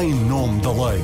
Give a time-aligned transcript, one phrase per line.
[0.00, 1.02] em nome da lei.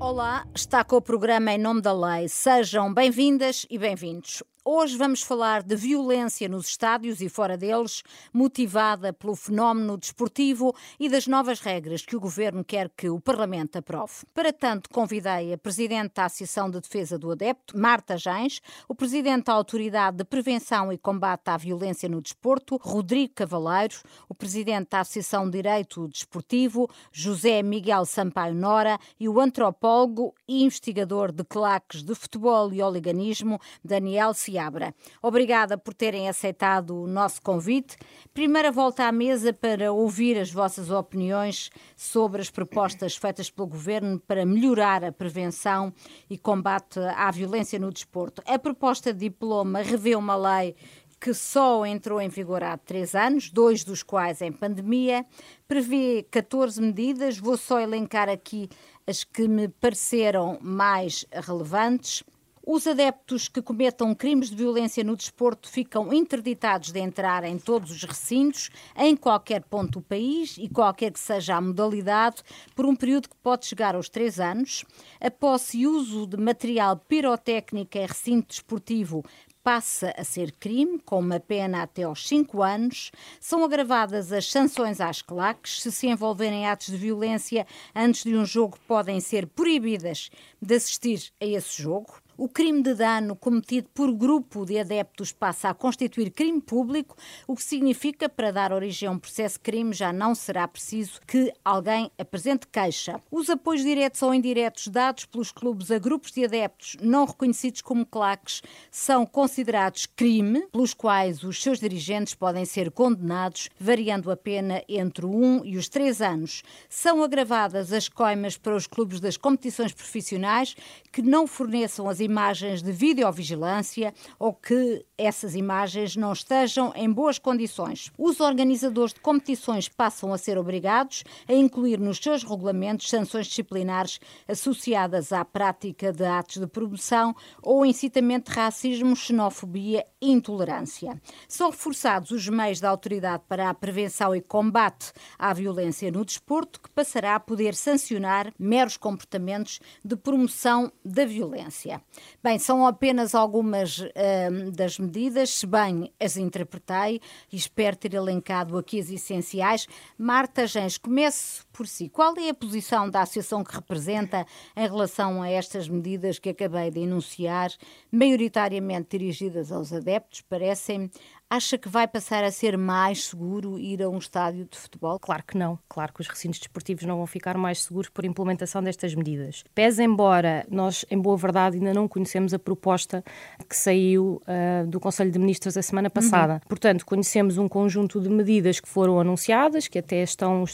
[0.00, 2.26] Olá, está com o programa Em Nome da Lei.
[2.28, 4.42] Sejam bem-vindas e bem-vindos.
[4.70, 11.08] Hoje vamos falar de violência nos estádios e fora deles, motivada pelo fenómeno desportivo e
[11.08, 14.26] das novas regras que o Governo quer que o Parlamento aprove.
[14.34, 19.44] Para tanto, convidei a Presidente da Associação de Defesa do Adepto, Marta Gens, o Presidente
[19.44, 23.96] da Autoridade de Prevenção e Combate à Violência no Desporto, Rodrigo Cavaleiro,
[24.28, 30.62] o Presidente da Associação de Direito Desportivo, José Miguel Sampaio Nora e o antropólogo e
[30.62, 34.57] investigador de claques de futebol e oliganismo, Daniel Ciara.
[34.58, 34.92] Seabra.
[35.22, 37.96] Obrigada por terem aceitado o nosso convite.
[38.34, 44.18] Primeira volta à mesa para ouvir as vossas opiniões sobre as propostas feitas pelo Governo
[44.18, 45.94] para melhorar a prevenção
[46.28, 48.42] e combate à violência no desporto.
[48.44, 50.74] A proposta de diploma revê uma lei
[51.20, 55.24] que só entrou em vigor há três anos, dois dos quais em pandemia,
[55.68, 57.38] prevê 14 medidas.
[57.38, 58.68] Vou só elencar aqui
[59.06, 62.24] as que me pareceram mais relevantes.
[62.70, 67.90] Os adeptos que cometam crimes de violência no desporto ficam interditados de entrar em todos
[67.90, 72.42] os recintos, em qualquer ponto do país e qualquer que seja a modalidade,
[72.76, 74.84] por um período que pode chegar aos três anos.
[75.18, 79.24] A posse e uso de material pirotécnico em recinto desportivo
[79.64, 83.10] passa a ser crime, com uma pena até aos 5 anos.
[83.40, 85.80] São agravadas as sanções às claques.
[85.80, 87.66] Se se envolverem atos de violência
[87.96, 90.28] antes de um jogo, podem ser proibidas
[90.60, 92.27] de assistir a esse jogo.
[92.40, 97.16] O crime de dano cometido por grupo de adeptos passa a constituir crime público,
[97.48, 101.20] o que significa para dar origem a um processo de crime já não será preciso
[101.26, 103.20] que alguém apresente queixa.
[103.28, 108.06] Os apoios diretos ou indiretos dados pelos clubes a grupos de adeptos não reconhecidos como
[108.06, 114.80] claques são considerados crime, pelos quais os seus dirigentes podem ser condenados, variando a pena
[114.88, 116.62] entre um e os três anos.
[116.88, 120.76] São agravadas as coimas para os clubes das competições profissionais
[121.10, 127.38] que não forneçam as imagens de videovigilância ou que essas imagens não estejam em boas
[127.38, 128.12] condições.
[128.16, 134.20] Os organizadores de competições passam a ser obrigados a incluir nos seus regulamentos sanções disciplinares
[134.46, 141.20] associadas à prática de atos de promoção ou incitamento de racismo, xenofobia e intolerância.
[141.48, 146.80] São reforçados os meios da autoridade para a prevenção e combate à violência no desporto,
[146.80, 152.02] que passará a poder sancionar meros comportamentos de promoção da violência.
[152.42, 157.20] Bem, são apenas algumas uh, das medidas, se bem as interpretei
[157.52, 159.86] e espero ter elencado aqui as essenciais.
[160.16, 162.08] Marta Gens, comece por si.
[162.08, 164.46] Qual é a posição da associação que representa
[164.76, 167.70] em relação a estas medidas que acabei de enunciar,
[168.10, 170.40] maioritariamente dirigidas aos adeptos?
[170.40, 171.10] Parecem
[171.50, 175.18] Acha que vai passar a ser mais seguro ir a um estádio de futebol?
[175.18, 175.78] Claro que não.
[175.88, 179.64] Claro que os recintos desportivos não vão ficar mais seguros por implementação destas medidas.
[179.74, 183.24] Pese embora nós, em boa verdade, ainda não conhecemos a proposta
[183.66, 186.54] que saiu uh, do Conselho de Ministros a semana passada.
[186.54, 186.68] Uhum.
[186.68, 190.64] Portanto, conhecemos um conjunto de medidas que foram anunciadas, que até estão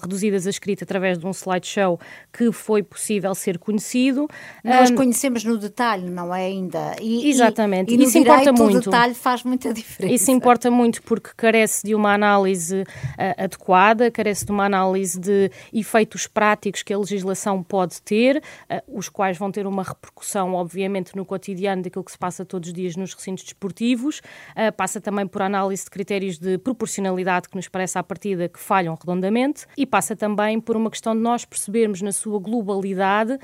[0.00, 1.98] reduzidas a escrita através de um slideshow
[2.32, 4.28] que foi possível ser conhecido.
[4.62, 6.94] Nós um, conhecemos no detalhe, não é ainda?
[7.00, 7.92] E, Exatamente.
[7.92, 8.76] E, e Isso importa muito.
[8.76, 10.19] O detalhe faz muita diferença.
[10.20, 15.50] Isso importa muito porque carece de uma análise uh, adequada, carece de uma análise de
[15.72, 21.16] efeitos práticos que a legislação pode ter, uh, os quais vão ter uma repercussão, obviamente,
[21.16, 24.18] no cotidiano daquilo que se passa todos os dias nos recintos desportivos.
[24.50, 28.60] Uh, passa também por análise de critérios de proporcionalidade que nos parece à partida que
[28.60, 33.38] falham redondamente e passa também por uma questão de nós percebermos na sua globalidade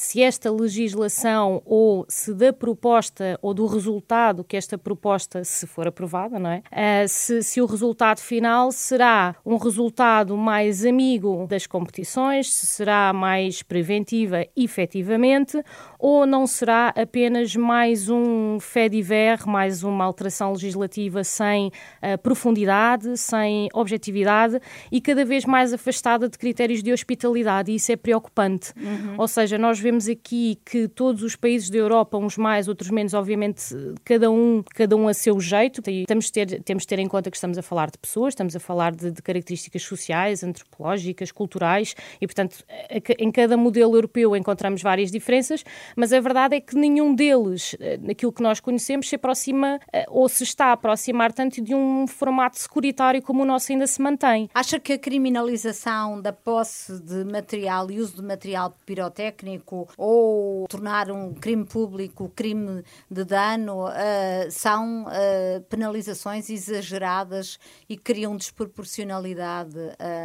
[0.00, 5.86] se esta legislação ou se da proposta ou do resultado que esta proposta, se for
[5.86, 6.62] aprovada, não é?
[6.72, 13.12] Uh, se, se o resultado final será um resultado mais amigo das competições, se será
[13.12, 15.62] mais preventiva efetivamente,
[15.98, 23.18] ou não será apenas mais um fé diver, mais uma alteração legislativa sem uh, profundidade,
[23.18, 24.58] sem objetividade
[24.90, 28.72] e cada vez mais afastada de critérios de hospitalidade, e isso é preocupante.
[28.78, 29.16] Uhum.
[29.18, 32.90] Ou seja, nós vemos vemos aqui que todos os países da Europa, uns mais, outros
[32.90, 37.00] menos, obviamente, cada um, cada um a seu jeito, tem, temos de, ter, temos ter
[37.00, 40.44] em conta que estamos a falar de pessoas, estamos a falar de, de características sociais,
[40.44, 42.64] antropológicas, culturais e, portanto,
[43.18, 45.64] em cada modelo europeu encontramos várias diferenças,
[45.96, 50.06] mas a verdade é que nenhum deles, eh, naquilo que nós conhecemos, se aproxima eh,
[50.08, 54.00] ou se está a aproximar tanto de um formato securitário como o nosso ainda se
[54.00, 54.48] mantém.
[54.54, 61.10] Acha que a criminalização da posse de material e uso de material pirotécnico ou tornar
[61.10, 67.58] um crime público crime de dano uh, são uh, penalizações exageradas
[67.88, 69.78] e criam desproporcionalidade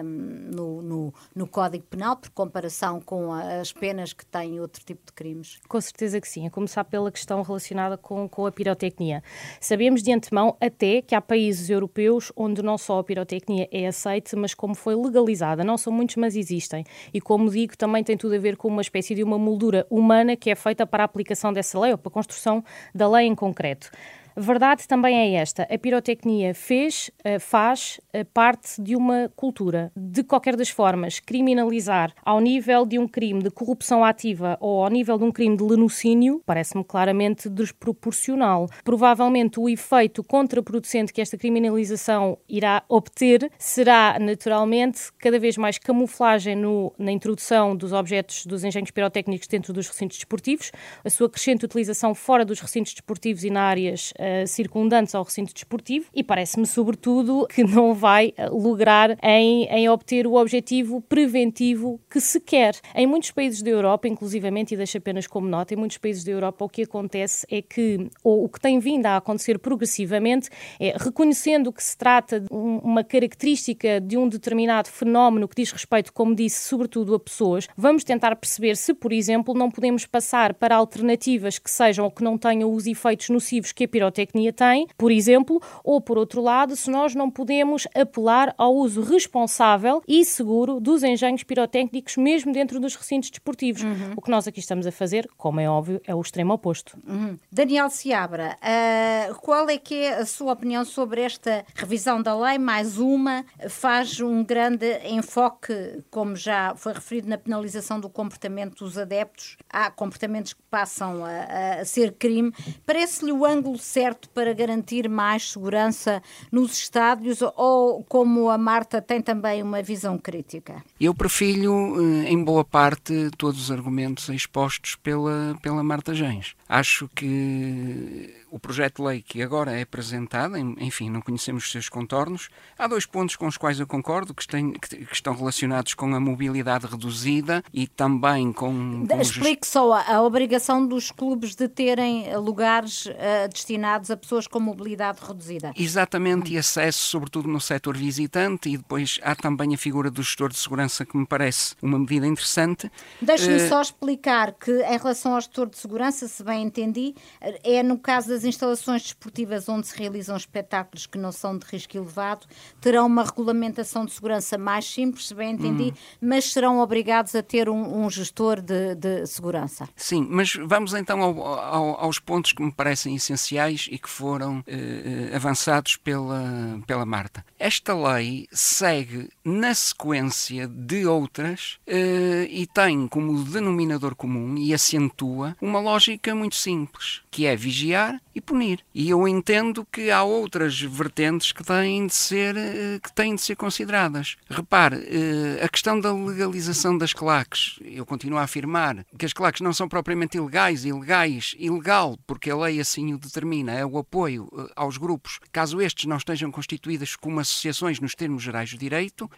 [0.03, 5.05] um, no, no, no, Código Penal por comparação com as penas que têm outro tipo
[5.05, 5.59] de crimes?
[5.67, 9.23] Com certeza que sim, a começar pela questão relacionada com, com a pirotecnia.
[9.59, 14.35] Sabemos de antemão até que há países europeus onde não só a pirotecnia é aceite,
[14.35, 15.63] mas como foi legalizada.
[15.63, 16.83] Não são muitos, mas existem.
[17.13, 20.35] E como digo, também tem tudo a ver com uma espécie de uma moldura humana
[20.35, 23.35] que é feita para a aplicação dessa lei ou para a construção da lei em
[23.35, 23.91] concreto.
[24.37, 29.91] Verdade também é esta: a pirotecnia fez, eh, faz eh, parte de uma cultura.
[29.95, 34.89] De qualquer das formas, criminalizar ao nível de um crime de corrupção ativa ou ao
[34.89, 38.67] nível de um crime de lenocínio parece-me claramente desproporcional.
[38.83, 46.57] Provavelmente o efeito contraproducente que esta criminalização irá obter será, naturalmente, cada vez mais camuflagem
[46.57, 50.71] no, na introdução dos objetos dos engenhos pirotécnicos dentro dos recintos desportivos,
[51.05, 55.53] a sua crescente utilização fora dos recintos desportivos e na áreas uh, circundantes ao recinto
[55.53, 61.99] desportivo e parece-me, sobretudo, que não vai eh, lograr em, em obter o objetivo preventivo
[62.09, 62.75] que se quer.
[62.93, 66.31] Em muitos países da Europa, inclusivamente, e deixo apenas como nota, em muitos países da
[66.31, 70.49] Europa o que acontece é que, ou o que tem vindo a acontecer progressivamente,
[70.79, 75.71] é reconhecendo que se trata de um, uma característica de um determinado fenómeno que diz
[75.71, 80.53] respeito, como disse, sobretudo a pessoas, vamos tentar perceber se, por exemplo, não podemos passar
[80.53, 84.53] para alternativas que sejam ou que não tenham os efeitos nocivos que a pirotecnia pirotecnia
[84.53, 90.01] tem, por exemplo, ou por outro lado, se nós não podemos apelar ao uso responsável
[90.07, 93.83] e seguro dos engenhos pirotécnicos mesmo dentro dos recintos desportivos.
[93.83, 94.13] Uhum.
[94.15, 96.97] O que nós aqui estamos a fazer, como é óbvio, é o extremo oposto.
[97.05, 97.37] Uhum.
[97.51, 102.57] Daniel Seabra, uh, qual é que é a sua opinião sobre esta revisão da lei?
[102.57, 108.97] Mais uma, faz um grande enfoque, como já foi referido na penalização do comportamento dos
[108.97, 109.57] adeptos.
[109.69, 112.53] Há comportamentos que passam a, a ser crime.
[112.85, 116.21] Parece-lhe o ângulo certo para garantir mais segurança
[116.51, 120.83] nos estádios ou, como a Marta, tem também uma visão crítica?
[120.99, 126.55] Eu prefiro, eh, em boa parte, todos os argumentos expostos pela, pela Marta Gens.
[126.67, 131.89] Acho que o projeto de lei que agora é apresentado, enfim, não conhecemos os seus
[131.89, 132.47] contornos.
[132.79, 136.19] Há dois pontos com os quais eu concordo, que, têm, que estão relacionados com a
[136.21, 139.05] mobilidade reduzida e também com.
[139.05, 144.47] com Explique só a, a, obrigação dos clubes de terem lugares uh, destinados a pessoas
[144.47, 145.73] com mobilidade reduzida.
[145.75, 150.47] Exatamente, e acesso, sobretudo no setor visitante, e depois há também a figura do gestor
[150.47, 152.89] de segurança, que me parece uma medida interessante.
[153.21, 153.67] Deixe-me uh...
[153.67, 158.29] só explicar que, em relação ao gestor de segurança, se bem entendi, é no caso
[158.29, 162.45] das instalações desportivas onde se realizam espetáculos que não são de risco elevado
[162.79, 166.17] terão uma regulamentação de segurança mais simples, se bem entendi, hum.
[166.21, 169.87] mas serão obrigados a ter um, um gestor de, de, segurança.
[169.95, 174.63] Sim, mas vamos então ao, ao, aos pontos que me parecem essenciais e que foram
[174.67, 177.45] eh, eh, avançados pela, pela Marta.
[177.57, 185.55] Esta lei segue na sequência de outras eh, e tem como denominador comum e acentua
[185.61, 188.81] uma lógica muito simples, que é vigiar e punir.
[188.93, 193.41] E eu entendo que há outras vertentes que têm de ser, eh, que têm de
[193.41, 194.35] ser consideradas.
[194.49, 199.61] Repare, eh, a questão da legalização das claques, eu continuo a afirmar que as claques
[199.61, 204.49] não são propriamente ilegais, ilegais, ilegal, porque a lei assim o determina, é o apoio
[204.57, 209.29] eh, aos grupos, caso estes não estejam constituídos como associações nos termos gerais do direito,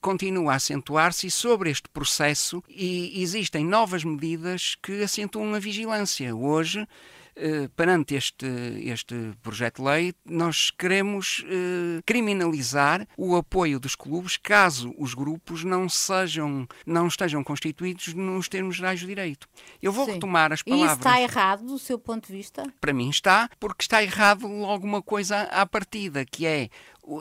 [0.00, 6.34] continua a acentuar-se sobre este processo e existem novas medidas que acentuam a vigilância.
[6.34, 6.86] Hoje,
[7.76, 8.46] perante este,
[8.84, 15.62] este projeto de lei, nós queremos eh, criminalizar o apoio dos clubes caso os grupos
[15.62, 19.46] não sejam, não estejam constituídos nos termos gerais do direito.
[19.82, 20.12] Eu vou Sim.
[20.12, 20.92] retomar as palavras.
[20.92, 22.64] E está errado do seu ponto de vista?
[22.80, 26.70] Para mim está, porque está errado logo uma coisa à partida, que é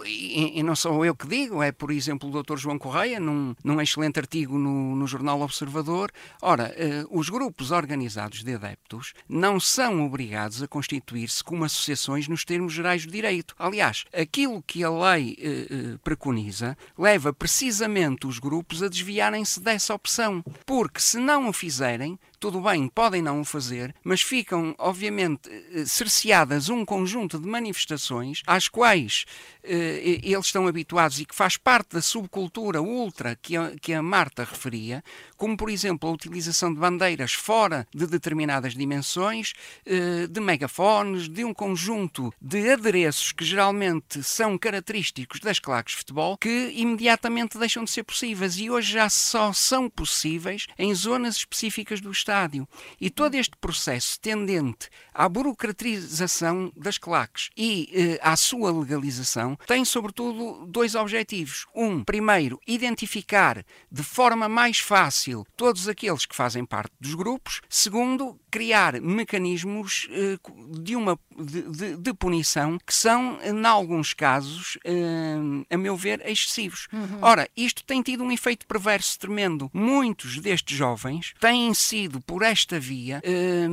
[0.05, 2.57] e, não sou eu que digo, é por exemplo o Dr.
[2.57, 6.11] João Correia, num, num excelente artigo no, no Jornal Observador.
[6.41, 12.43] Ora, eh, os grupos organizados de adeptos não são obrigados a constituir-se como associações nos
[12.43, 13.55] termos gerais do direito.
[13.59, 19.93] Aliás, aquilo que a lei eh, eh preconiza leva precisamente os grupos a desviarem-se dessa
[19.93, 25.49] opção, porque se não o fizerem, tudo bem, podem não o fazer, mas ficam, obviamente,
[25.49, 29.25] eh, cerceadas um conjunto de manifestações às quais
[29.63, 34.01] eh, eles estão habituados e que faz parte da subcultura ultra que a, que a
[34.01, 35.03] Marta referia,
[35.37, 39.53] como, por exemplo, a utilização de bandeiras fora de determinadas dimensões,
[39.85, 45.99] eh, de megafones, de um conjunto de adereços que geralmente são característicos das claques de
[45.99, 51.37] futebol, que imediatamente deixam de ser possíveis e hoje já só são possíveis em zonas
[51.37, 52.67] específicas do estádio.
[52.99, 59.85] E todo este processo tendente à burocratização das claques e eh, à sua legalização tem,
[59.85, 61.67] sobretudo, dois objetivos.
[61.75, 67.61] Um, primeiro, identificar de forma mais fácil todos aqueles que fazem parte dos grupos.
[67.69, 70.37] Segundo, criar mecanismos eh,
[70.79, 75.35] de, uma, de, de, de, punição que são, em alguns casos, eh,
[75.69, 76.87] a meu ver, excessivos.
[76.91, 77.19] Uhum.
[77.21, 79.69] Ora, isto tem tido um efeito perverso tremendo.
[79.73, 83.67] Muitos destes jovens têm sido, por esta via, eh,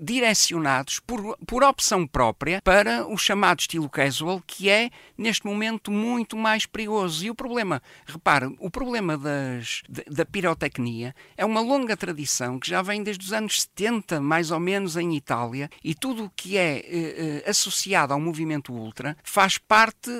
[0.00, 6.36] direcionados por, por opção própria para o chamado estilo casual, que é, neste momento, muito
[6.36, 7.24] mais perigoso.
[7.24, 12.82] E o problema, repare, o problema das, da pirotecnia é uma longa tradição que já
[12.82, 16.78] vem desde os anos 70 mais ou menos, em Itália, e tudo o que é
[16.78, 20.10] eh, eh, associado ao movimento ultra faz parte.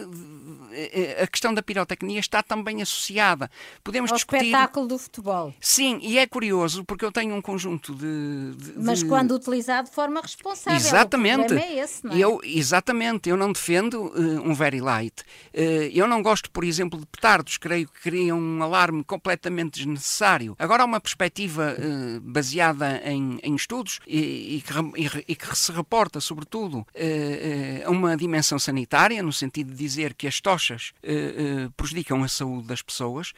[0.73, 3.51] Eh, a questão da pirotecnia está também associada.
[3.83, 4.47] Podemos ao discutir.
[4.47, 5.55] espetáculo do futebol.
[5.61, 8.55] Sim, e é curioso porque eu tenho um conjunto de.
[8.57, 10.79] de Mas quando utilizado de forma responsável.
[10.79, 11.55] Exatamente.
[11.55, 12.19] É esse, não é?
[12.19, 13.29] Eu, exatamente.
[13.29, 15.23] Eu não defendo uh, um very light.
[15.55, 17.59] Uh, eu não gosto, por exemplo, de petardos.
[17.59, 20.57] Creio que criam um alarme completamente desnecessário.
[20.59, 25.73] Agora, há uma perspectiva uh, baseada em, em estudos e, e, que, e, que, se
[25.73, 26.87] reporta, sobretudo,
[27.85, 30.93] a uma dimensão sanitária, no sentido de dizer que as tochas
[31.77, 33.33] prejudicam a saúde das pessoas.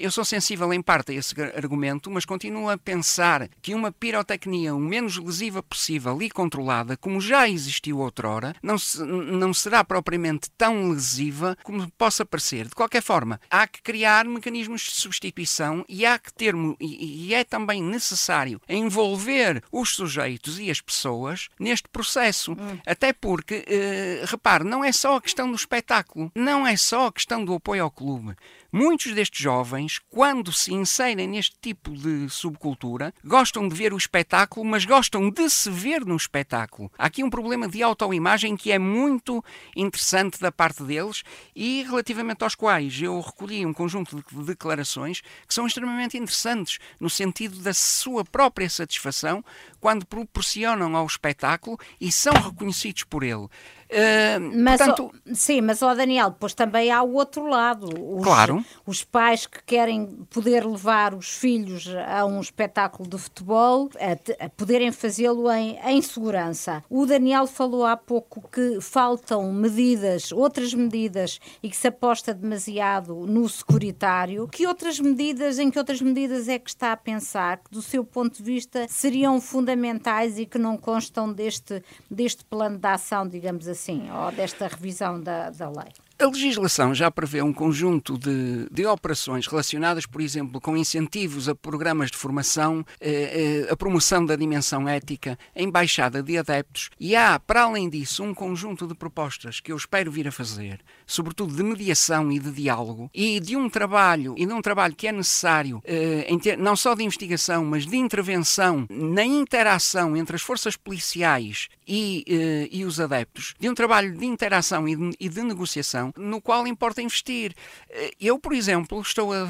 [0.00, 4.74] eu sou sensível, em parte, a esse argumento, mas continuo a pensar que uma pirotecnia
[4.74, 10.50] o menos lesiva possível e controlada, como já existiu outrora, não, se, não será propriamente
[10.56, 12.66] tão lesiva como possa parecer.
[12.66, 17.34] De qualquer forma, há que criar mecanismos de substituição e há que ter, e, e
[17.34, 22.52] é também necessário envolver os sujeitos e as pessoas neste processo.
[22.52, 22.78] Hum.
[22.86, 27.12] Até porque, eh, repare, não é só a questão do espetáculo, não é só a
[27.12, 28.34] questão do apoio ao clube.
[28.70, 34.62] Muitos destes jovens, quando se inserem neste tipo de subcultura, gostam de ver o espetáculo,
[34.62, 36.92] mas gostam de se ver no espetáculo.
[36.98, 39.42] Há aqui um problema de autoimagem que é muito
[39.74, 41.22] interessante da parte deles
[41.56, 47.08] e relativamente aos quais eu recolhi um conjunto de declarações que são extremamente interessantes no
[47.08, 49.42] sentido da sua própria satisfação
[49.80, 53.48] quando proporcionam ao espetáculo e são reconhecidos por ele.
[53.90, 55.10] Uh, mas, portanto...
[55.32, 57.88] sim, mas ó Daniel, depois também há o outro lado.
[58.16, 58.62] Os, claro.
[58.84, 64.48] Os pais que querem poder levar os filhos a um espetáculo de futebol, a, a
[64.50, 66.84] poderem fazê-lo em, em segurança.
[66.90, 73.14] O Daniel falou há pouco que faltam medidas, outras medidas, e que se aposta demasiado
[73.26, 74.46] no securitário.
[74.48, 78.04] Que outras medidas, em que outras medidas é que está a pensar que, do seu
[78.04, 83.66] ponto de vista, seriam fundamentais e que não constam deste, deste plano de ação, digamos
[83.66, 83.77] assim?
[83.78, 85.92] Assim, ou desta revisão da, da lei?
[86.20, 91.54] A legislação já prevê um conjunto de, de operações relacionadas, por exemplo, com incentivos a
[91.54, 97.14] programas de formação, eh, eh, a promoção da dimensão ética, a embaixada de adeptos e
[97.14, 101.54] há, para além disso, um conjunto de propostas que eu espero vir a fazer, sobretudo
[101.54, 105.12] de mediação e de diálogo e de um trabalho, e de um trabalho que é
[105.12, 106.26] necessário, eh,
[106.58, 112.84] não só de investigação, mas de intervenção na interação entre as forças policiais e, e
[112.84, 117.02] os adeptos, de um trabalho de interação e de, e de negociação no qual importa
[117.02, 117.54] investir.
[117.90, 119.46] Eh, eu, por exemplo, estou a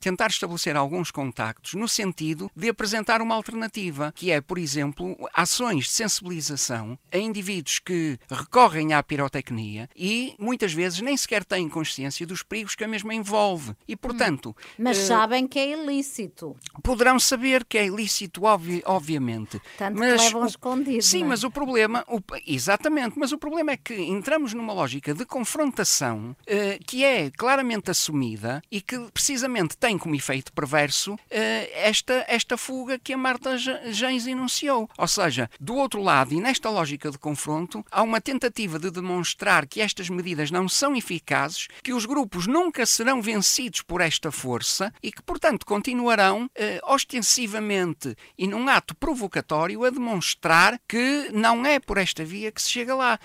[0.00, 5.86] tentar estabelecer alguns contactos no sentido de apresentar uma alternativa, que é, por exemplo, ações
[5.86, 12.26] de sensibilização a indivíduos que recorrem à pirotecnia e muitas vezes nem sequer têm consciência
[12.26, 13.74] dos perigos que a mesma envolve.
[13.86, 14.56] E, portanto.
[14.78, 16.56] Mas uh, sabem que é ilícito.
[16.82, 19.60] Poderão saber que é ilícito, obvi obviamente.
[19.76, 21.02] Tanto mas, que levam escondido.
[21.02, 21.26] Sim, é?
[21.26, 22.04] mas o problema.
[22.08, 27.30] O, exatamente, mas o problema é que entramos numa lógica de confrontação uh, que é
[27.30, 31.18] claramente assumida e que precisamente tem como efeito perverso uh,
[31.74, 34.88] esta, esta fuga que a Marta Gens enunciou.
[34.96, 39.66] Ou seja, do outro lado, e nesta lógica de confronto, há uma tentativa de demonstrar
[39.66, 44.92] que estas medidas não são eficazes, que os grupos nunca serão vencidos por esta força
[45.02, 51.78] e que, portanto, continuarão uh, ostensivamente e num ato provocatório a demonstrar que não é
[51.78, 53.18] por esta via que se chega lá.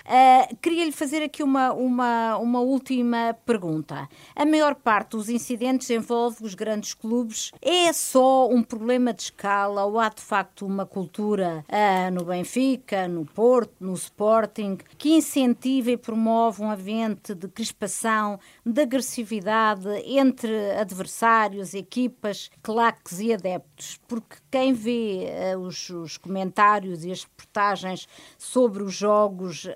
[0.60, 4.08] Queria-lhe fazer aqui uma, uma, uma uma última pergunta.
[4.36, 7.52] A maior parte dos incidentes envolve os grandes clubes.
[7.62, 13.08] É só um problema de escala ou há de facto uma cultura ah, no Benfica,
[13.08, 20.72] no Porto, no Sporting, que incentiva e promove um ambiente de crispação, de agressividade entre
[20.72, 23.98] adversários, equipas, claques e adeptos?
[24.06, 29.70] Porque quem vê uh, os, os, comentários e as reportagens sobre os jogos uh,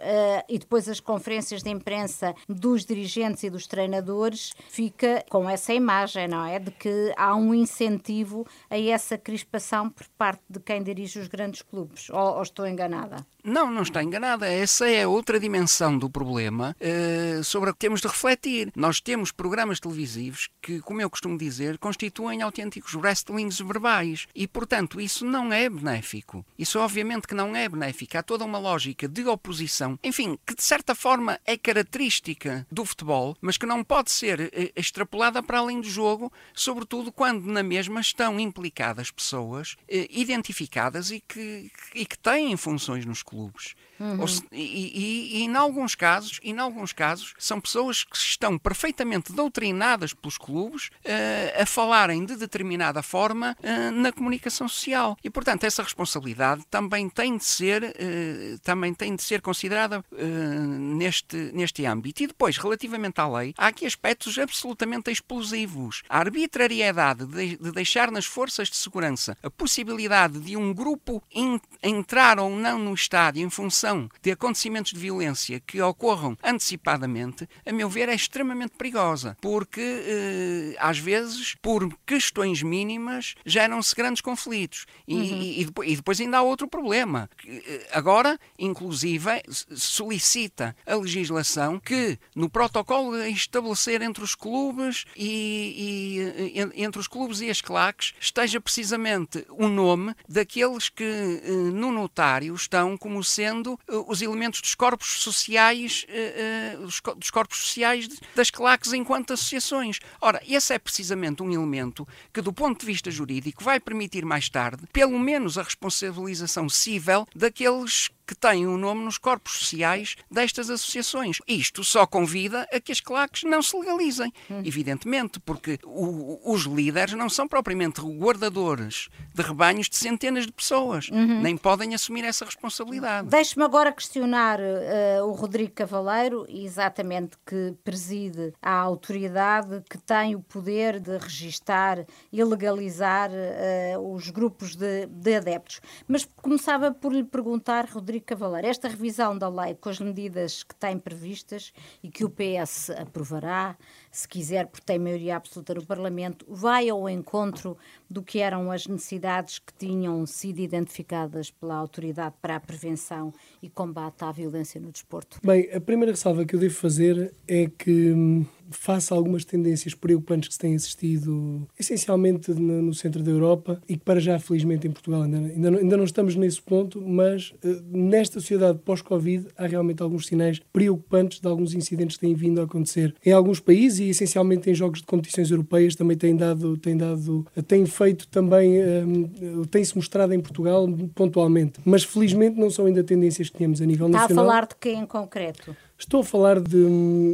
[0.49, 6.27] e depois as conferências de imprensa dos dirigentes e dos treinadores fica com essa imagem,
[6.27, 6.59] não é?
[6.59, 11.61] De que há um incentivo a essa crispação por parte de quem dirige os grandes
[11.61, 12.09] clubes.
[12.09, 13.27] Ou, ou estou enganada?
[13.45, 14.47] Não, não está enganada.
[14.47, 18.73] Essa é outra dimensão do problema uh, sobre a que temos de refletir.
[18.75, 24.27] Nós temos programas televisivos que, como eu costumo dizer, constituem autênticos wrestlings verbais.
[24.35, 26.45] E, portanto, isso não é benéfico.
[26.59, 28.17] Isso, obviamente, que não é benéfico.
[28.17, 33.37] Há toda uma lógica de oposição, enfim, que de certa forma é característica do futebol,
[33.41, 38.01] mas que não pode ser uh, extrapolada para além do jogo, sobretudo quando na mesma
[38.01, 43.75] estão implicadas pessoas uh, identificadas e que, e que têm funções nos clubes.
[43.99, 44.21] Uhum.
[44.21, 49.33] Ou, e, e, e, em alguns casos, em alguns casos, são pessoas que estão perfeitamente
[49.33, 55.17] doutrinadas pelos clubes uh, a falarem de determinada forma uh, na comunicação social.
[55.23, 61.37] E, portanto, essa responsabilidade também tem de ser, uh, também tem de ser considerada neste,
[61.53, 62.23] neste âmbito.
[62.23, 66.03] E depois, relativamente à lei, há aqui aspectos absolutamente explosivos.
[66.09, 71.61] A arbitrariedade de, de deixar nas forças de segurança a possibilidade de um grupo in,
[71.83, 73.84] entrar ou não no Estado em função
[74.23, 80.77] de acontecimentos de violência que ocorram antecipadamente, a meu ver, é extremamente perigosa, porque eh,
[80.79, 84.87] às vezes, por questões mínimas, geram-se grandes conflitos.
[85.07, 85.43] E, uhum.
[85.83, 87.29] e, e, depois, ainda há outro problema.
[87.47, 89.43] Eh, agora, inclusive,
[89.75, 97.09] solicita a legislação que, no protocolo a estabelecer entre os clubes e, e entre os
[97.09, 103.23] clubes e as claques, esteja precisamente o nome daqueles que eh, no notário estão como
[103.23, 109.33] sendo eh, os elementos dos corpos sociais, uh, uh, dos corpos sociais das claques enquanto
[109.33, 110.01] associações.
[110.21, 114.49] Ora, esse é precisamente um elemento que, do ponto de vista jurídico, vai permitir mais
[114.49, 120.71] tarde, pelo menos, a responsabilização civil daqueles que têm um nome nos corpos sociais destas
[120.71, 121.39] associações.
[121.47, 124.63] Isto só convida a que as claques não se legalizem, hum.
[124.65, 131.09] evidentemente, porque o, os líderes não são propriamente guardadores de rebanhos de centenas de pessoas,
[131.09, 131.43] uhum.
[131.43, 133.29] nem podem assumir essa responsabilidade.
[133.29, 140.41] Deixe-me agora questionar uh, o Rodrigo Cavaleiro, exatamente que preside a autoridade que tem o
[140.41, 145.81] poder de registar e legalizar uh, os grupos de, de adeptos.
[146.07, 150.75] Mas começava por lhe perguntar, Rodrigo, Cavaleiro, esta revisão da lei com as medidas que
[150.75, 151.73] tem previstas
[152.03, 153.77] e que o PS aprovará,
[154.11, 157.77] se quiser, porque tem maioria absoluta no Parlamento, vai ao encontro
[158.09, 163.69] do que eram as necessidades que tinham sido identificadas pela Autoridade para a Prevenção e
[163.69, 165.39] Combate à Violência no Desporto?
[165.45, 169.95] Bem, a primeira ressalva que eu devo fazer é que hum, face a algumas tendências
[169.95, 174.87] preocupantes que se têm assistido, essencialmente no, centro da Europa, e que para já, felizmente,
[174.87, 179.67] em Portugal ainda, não, ainda não estamos nesse ponto, mas uh, nesta sociedade pós-Covid há
[179.67, 183.99] realmente alguns sinais preocupantes de alguns incidentes que têm vindo a acontecer em alguns países
[184.01, 188.83] e, essencialmente, em jogos de competições europeias também têm dado, têm dado, têm feito também,
[188.83, 191.81] um, tem-se mostrado em Portugal pontualmente.
[191.85, 194.45] Mas, felizmente, não são ainda tendências que tínhamos a nível Está nacional.
[194.45, 195.75] Está a falar de quê em concreto?
[195.97, 196.85] Estou a falar de,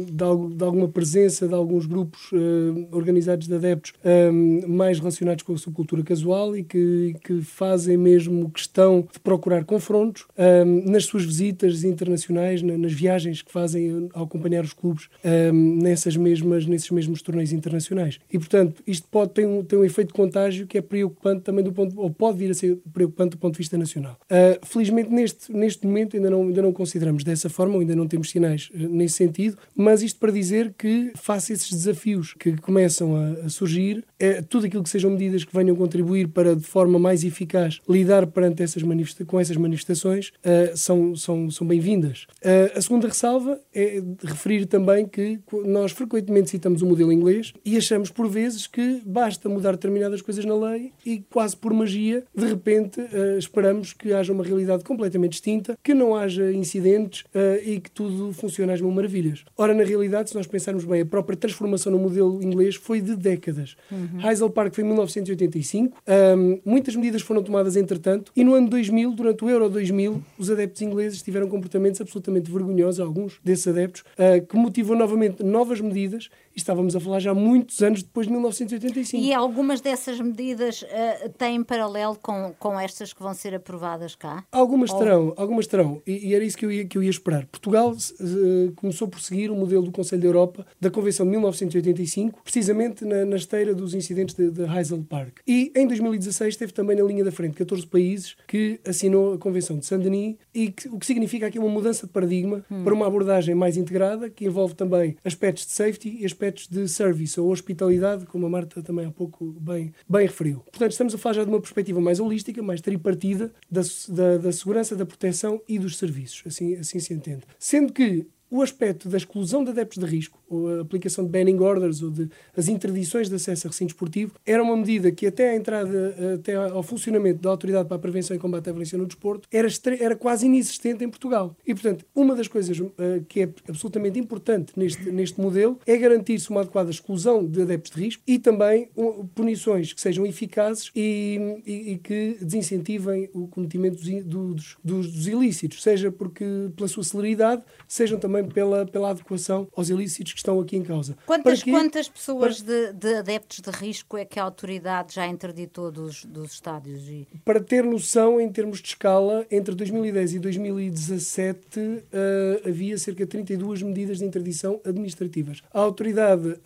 [0.05, 5.53] de, de, alguma presença de alguns grupos uh, organizados de adeptos um, mais relacionados com
[5.53, 11.25] a subcultura casual e que, que fazem mesmo questão de procurar confrontos um, nas suas
[11.25, 16.91] visitas internacionais, na, nas viagens que fazem ao acompanhar os clubes um, nessas mesmas, nesses
[16.91, 18.19] mesmos torneios internacionais.
[18.31, 21.63] E, portanto, isto pode ter um, ter um efeito de contágio que é preocupante também
[21.63, 24.17] do ponto, ou pode vir a ser preocupante do ponto de vista nacional.
[24.25, 28.29] Uh, felizmente, neste, neste momento, ainda não, ainda não consideramos dessa forma, ainda não temos
[28.29, 33.15] sinais eh, nesse sentido, mas isto para dizer que, face a esses desafios que começam
[33.15, 36.99] a, a surgir, é, tudo aquilo que sejam medidas que venham contribuir para, de forma
[36.99, 38.83] mais eficaz, lidar perante essas
[39.25, 42.27] com essas manifestações, uh, são, são, são bem-vindas.
[42.43, 47.77] Uh, a segunda ressalva é referir também que nós frequentemente citamos o modelo inglês e
[47.77, 52.45] achamos por vezes que basta mudar determinadas coisas na lei e quase por magia, de
[52.45, 57.23] repente, uh, esperamos que haja uma realidade completamente distinta, que não haja incidentes
[57.63, 59.45] e que tudo funciona às mil maravilhas.
[59.57, 63.15] Ora, na realidade, se nós pensarmos bem, a própria transformação no modelo inglês foi de
[63.15, 63.75] décadas.
[63.91, 64.27] Uhum.
[64.27, 65.97] Heysel Park foi em 1985,
[66.37, 70.49] um, muitas medidas foram tomadas entretanto, e no ano 2000, durante o Euro 2000, os
[70.49, 76.29] adeptos ingleses tiveram comportamentos absolutamente vergonhosos, alguns desses adeptos, uh, que motivou novamente novas medidas
[76.55, 79.23] estávamos a falar já muitos anos depois de 1985.
[79.23, 84.43] E algumas dessas medidas uh, têm paralelo com, com estas que vão ser aprovadas cá?
[84.51, 84.99] Algumas Ou...
[84.99, 86.01] terão, algumas terão.
[86.05, 87.45] E, e, era isso que eu ia, que eu ia esperar.
[87.47, 92.41] Portugal uh, começou por seguir o modelo do Conselho da Europa da Convenção de 1985,
[92.43, 95.39] precisamente na, na esteira dos incidentes de, de Heysel Park.
[95.47, 99.77] E em 2016 teve também na linha da frente 14 países que assinou a Convenção
[99.77, 102.83] de Saint-Denis e que, o que significa aqui uma mudança de paradigma hum.
[102.83, 106.87] para uma abordagem mais integrada que envolve também aspectos de safety e aspectos aspectos de
[106.87, 110.59] service ou hospitalidade, como a Marta também há pouco bem, bem referiu.
[110.71, 114.51] Portanto, estamos a falar já de uma perspectiva mais holística, mais tripartida da, da, da
[114.51, 116.41] segurança, da proteção e dos serviços.
[116.45, 117.43] Assim, assim se entende.
[117.59, 121.57] Sendo que o aspecto da exclusão de adeptos de risco, ou a aplicação de banning
[121.59, 125.51] orders, ou de as interdições de acesso a recinto esportivo, era uma medida que até
[125.51, 129.05] a entrada, até ao funcionamento da Autoridade para a Prevenção e Combate à Violência no
[129.05, 131.55] Desporto, era, era quase inexistente em Portugal.
[131.65, 132.91] E, portanto, uma das coisas uh,
[133.29, 138.03] que é absolutamente importante neste, neste modelo é garantir-se uma adequada exclusão de adeptos de
[138.03, 138.89] risco e também
[139.33, 145.81] punições que sejam eficazes e, e, e que desincentivem o cometimento dos, dos, dos ilícitos,
[145.81, 146.43] seja porque
[146.75, 150.83] pela sua celeridade, sejam também também pela, pela adequação aos ilícitos que estão aqui em
[150.83, 151.15] causa.
[151.25, 152.91] Quantas, quantas pessoas para...
[152.91, 157.07] de, de, adeptos de risco é que a autoridade já interditou dos, dos estádios?
[157.07, 157.27] E...
[157.45, 163.29] Para ter noção, em termos de escala, entre 2010 e 2017 uh, havia cerca de
[163.29, 165.61] 32 medidas de interdição administrativas.
[165.73, 166.59] A autoridade uh,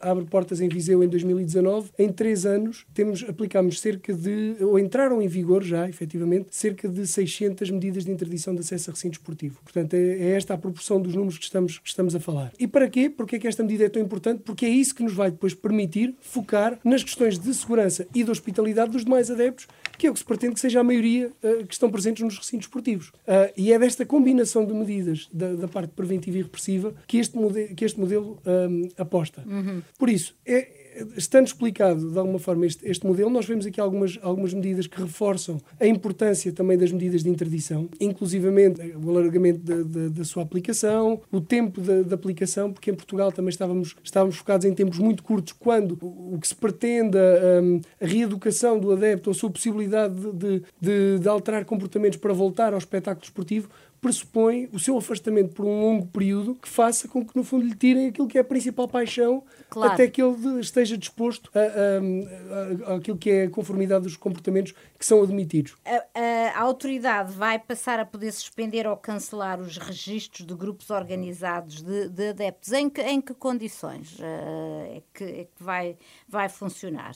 [0.00, 1.90] abre portas em Viseu em 2019.
[1.98, 7.06] Em três anos, temos, aplicámos cerca de, ou entraram em vigor já, efetivamente, cerca de
[7.06, 9.60] 600 medidas de interdição de acesso a recinto esportivo.
[9.62, 12.52] Portanto, é, é esta a proporção dos números que estamos, que estamos a falar.
[12.58, 13.08] E para quê?
[13.10, 14.42] Porque é que esta medida é tão importante?
[14.42, 18.30] Porque é isso que nos vai depois permitir focar nas questões de segurança e de
[18.30, 19.66] hospitalidade dos demais adeptos,
[19.98, 22.36] que é o que se pretende que seja a maioria uh, que estão presentes nos
[22.36, 23.08] recintos esportivos.
[23.08, 27.36] Uh, e é desta combinação de medidas da, da, parte preventiva e repressiva que este,
[27.36, 29.44] modelo, que este modelo um, aposta.
[29.46, 29.82] Uhum.
[29.98, 30.81] Por isso, é,
[31.16, 35.00] estando explicado de alguma forma este, este, modelo, nós vemos aqui algumas, algumas medidas que
[35.00, 40.42] reforçam a importância também das medidas de interdição, inclusivamente o alargamento da, da, da sua
[40.42, 45.22] aplicação, o tempo da, aplicação, porque em Portugal também estávamos, estávamos focados em tempos muito
[45.22, 50.14] curtos, quando o, o que se pretende, a, a, reeducação do adepto, a sua possibilidade
[50.32, 53.68] de, de, de alterar comportamentos para voltar ao espetáculo esportivo,
[54.02, 57.74] pressupõe o seu afastamento por um longo período que faça com que, no fundo, lhe
[57.74, 59.92] tirem aquilo que é a principal paixão claro.
[59.92, 64.74] até que ele esteja disposto a, a, a, aquilo que é a conformidade dos comportamentos
[64.98, 65.76] que são admitidos.
[65.86, 71.80] A, a, autoridade vai passar a poder suspender ou cancelar os registros de grupos organizados
[71.80, 72.72] de, de adeptos.
[72.72, 75.96] Em que, em que condições uh, é, que, é que vai,
[76.28, 77.14] vai funcionar?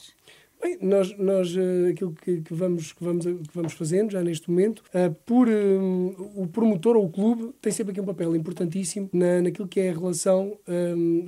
[0.59, 4.49] Bem, nós, nós uh, aquilo que, que, vamos, que, vamos, que vamos fazendo já neste
[4.49, 9.07] momento, uh, por uh, o promotor ou o clube tem sempre aqui um papel importantíssimo
[9.13, 10.57] na, naquilo que é a relação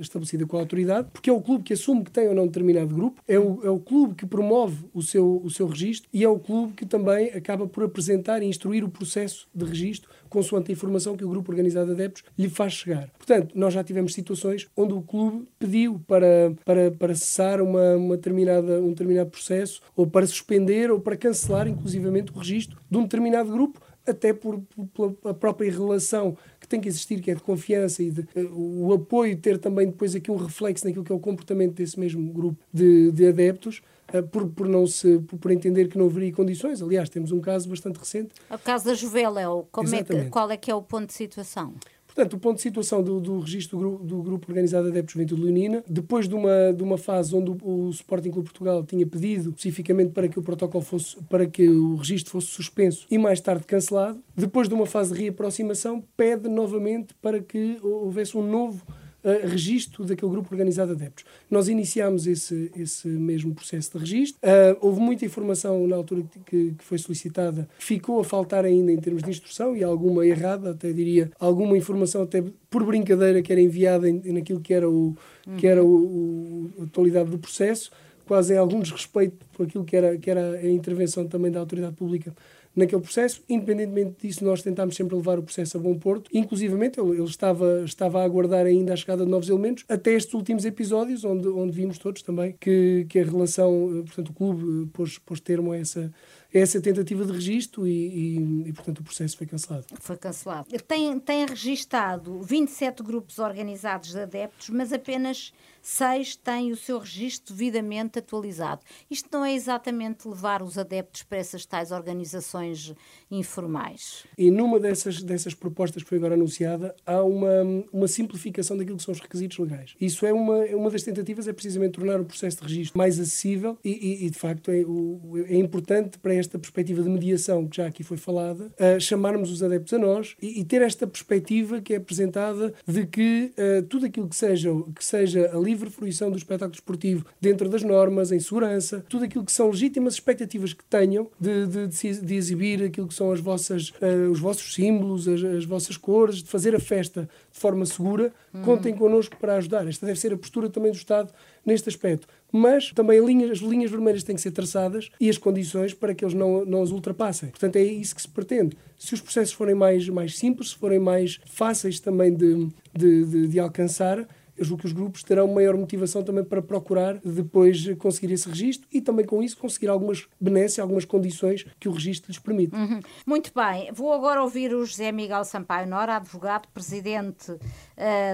[0.00, 2.94] estabelecida com a autoridade, porque é o clube que assume que tem ou não determinado
[2.94, 6.28] grupo, é o, é o clube que promove o seu, o seu registro e é
[6.28, 10.72] o clube que também acaba por apresentar e instruir o processo de registro consoante a
[10.72, 13.10] informação que o grupo organizado de adeptos lhe faz chegar.
[13.18, 18.16] Portanto, nós já tivemos situações onde o clube pediu para, para, para cessar uma, uma
[18.16, 23.02] determinada, um determinado processo, ou para suspender, ou para cancelar, inclusivamente, o registro de um
[23.02, 24.60] determinado grupo, até por,
[24.94, 28.86] por, pela própria relação que tem que existir, que é de confiança e de, uh,
[28.86, 32.32] o apoio ter também depois aqui um reflexo naquilo que é o comportamento desse mesmo
[32.32, 33.82] grupo de, de adeptos,
[34.30, 36.82] por, por não se por, por, entender que não haveria condições.
[36.82, 38.30] Aliás, temos um caso bastante recente.
[38.50, 41.74] O caso da Juveléu, como é que, qual é que é o ponto de situação?
[42.06, 45.42] Portanto, o ponto de situação do, do registro do grupo, do grupo Organizado Adeptos Juventude
[45.42, 49.50] Leonina, depois de uma, de uma fase onde o, o Sporting Clube Portugal tinha pedido
[49.50, 53.64] especificamente para que o protocolo fosse, para que o registro fosse suspenso e mais tarde
[53.64, 58.84] cancelado, depois de uma fase de reaproximação, pede novamente para que houvesse um novo
[59.22, 61.24] registro daquele grupo organizado de adeptos.
[61.50, 64.40] Nós iniciámos esse, esse mesmo processo de registro.
[64.42, 68.96] Uh, houve muita informação na altura que, que foi solicitada, ficou a faltar ainda em
[68.96, 73.60] termos de instrução e alguma errada, até diria, alguma informação até por brincadeira que era
[73.60, 75.16] enviada em, naquilo que era, o,
[75.58, 77.90] que era o, o, a atualidade do processo,
[78.26, 81.96] quase em algum desrespeito por aquilo que era, que era a intervenção também da autoridade
[81.96, 82.32] pública
[82.80, 83.42] naquele processo.
[83.48, 86.30] Independentemente disso, nós tentámos sempre levar o processo a bom porto.
[86.32, 90.34] Inclusivamente, ele, ele estava, estava a aguardar ainda a chegada de novos elementos, até estes
[90.34, 94.84] últimos episódios, onde, onde vimos todos também que, que a relação, eh, portanto, o clube
[94.84, 96.10] eh, pôs, pôs termo a essa
[96.52, 99.86] essa tentativa de registro e, e, e, portanto, o processo foi cancelado.
[100.00, 100.68] Foi cancelado.
[100.86, 107.54] Tem, tem registado 27 grupos organizados de adeptos, mas apenas seis têm o seu registro
[107.54, 108.82] devidamente atualizado.
[109.10, 112.94] Isto não é exatamente levar os adeptos para essas tais organizações
[113.30, 114.24] informais?
[114.36, 117.62] E numa dessas, dessas propostas que foi agora anunciada, há uma,
[117.92, 119.94] uma simplificação daquilo que são os requisitos legais.
[120.00, 123.78] Isso é uma, uma das tentativas, é precisamente tornar o processo de registro mais acessível
[123.84, 127.86] e, e, e de facto, é, é, importante para esta perspectiva de mediação que já
[127.86, 131.94] aqui foi falada, uh, chamarmos os adeptos a nós e, e, ter esta perspectiva que
[131.94, 136.36] é apresentada de que uh, tudo aquilo que seja, que seja a livre fruição do
[136.36, 141.28] espetáculo esportivo dentro das normas, em segurança, tudo aquilo que são legítimas expectativas que tenham
[141.38, 145.42] de, de, de, de exibir aquilo que são as vossas, uh, os vossos símbolos, as,
[145.42, 148.62] as, vossas cores, de fazer a festa de forma segura, uhum.
[148.62, 149.86] contem connosco para ajudar.
[149.86, 151.32] Esta deve ser a postura também do Estado
[151.64, 152.26] neste aspecto.
[152.52, 156.24] Mas também linhas, as linhas vermelhas têm que ser traçadas e as condições para que
[156.24, 157.50] eles não, não as ultrapassem.
[157.50, 158.76] Portanto, é isso que se pretende.
[158.98, 163.48] Se os processos forem mais, mais simples, se forem mais fáceis também de, de, de,
[163.48, 164.26] de alcançar,
[164.60, 168.86] eu julgo que os grupos terão maior motivação também para procurar depois conseguir esse registro
[168.92, 172.76] e também com isso conseguir algumas benesses, algumas condições que o registro lhes permite.
[172.76, 173.00] Uhum.
[173.24, 177.58] Muito bem, vou agora ouvir o José Miguel Sampaio Nora, advogado, presidente uh,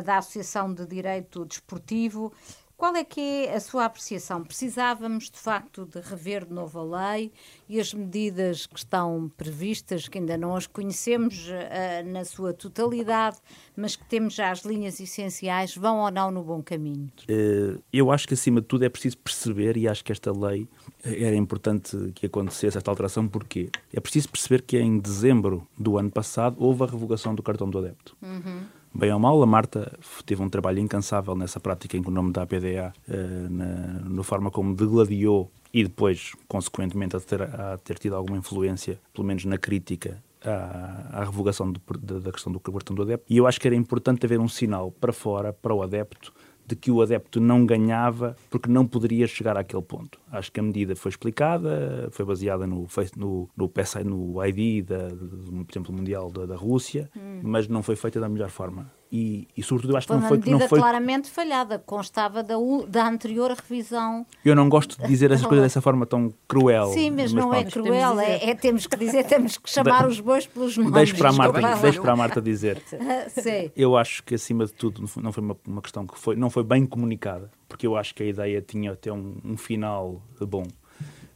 [0.04, 2.32] da Associação de Direito Desportivo.
[2.76, 4.44] Qual é que é a sua apreciação?
[4.44, 7.32] Precisávamos, de facto, de rever de novo a lei
[7.66, 13.38] e as medidas que estão previstas, que ainda não as conhecemos uh, na sua totalidade,
[13.74, 17.10] mas que temos já as linhas essenciais, vão ou não no bom caminho?
[17.22, 20.68] Uh, eu acho que, acima de tudo, é preciso perceber, e acho que esta lei
[21.02, 26.10] era importante que acontecesse esta alteração, porque é preciso perceber que em dezembro do ano
[26.10, 28.14] passado houve a revogação do cartão do adepto.
[28.20, 29.92] Uhum Bem ou mal, a Marta
[30.24, 34.22] teve um trabalho incansável nessa prática em que o nome da APDA, uh, na, na
[34.22, 39.44] forma como degladiou e depois, consequentemente, a ter, a ter tido alguma influência, pelo menos
[39.44, 41.78] na crítica à, à revogação do,
[42.20, 43.26] da questão do cartão do adepto.
[43.28, 46.32] E eu acho que era importante haver um sinal para fora, para o adepto,
[46.66, 50.18] de que o adepto não ganhava porque não poderia chegar àquele ponto.
[50.32, 53.70] Acho que a medida foi explicada, foi baseada no, no, no,
[54.04, 57.40] no ID, da, do, por exemplo, Mundial da, da Rússia, hum.
[57.42, 60.28] mas não foi feita da melhor forma e, e sobretudo eu acho foi que não
[60.28, 60.38] foi...
[60.38, 60.78] Uma medida foi...
[60.78, 62.54] claramente falhada, constava da,
[62.88, 64.26] da anterior revisão.
[64.44, 66.88] Eu não gosto de dizer essas coisas dessa forma tão cruel.
[66.88, 67.68] Sim, mas, mas não é pronto.
[67.68, 70.08] é cruel, é, é, temos que dizer, temos que chamar de...
[70.08, 70.92] os bois pelos nomes.
[70.92, 72.82] Deixe para a Marta, deixe para a Marta dizer.
[73.30, 73.70] Sim.
[73.76, 76.64] Eu acho que acima de tudo não foi uma, uma, questão que foi, não foi
[76.64, 80.64] bem comunicada, porque eu acho que a ideia tinha até um, um final bom.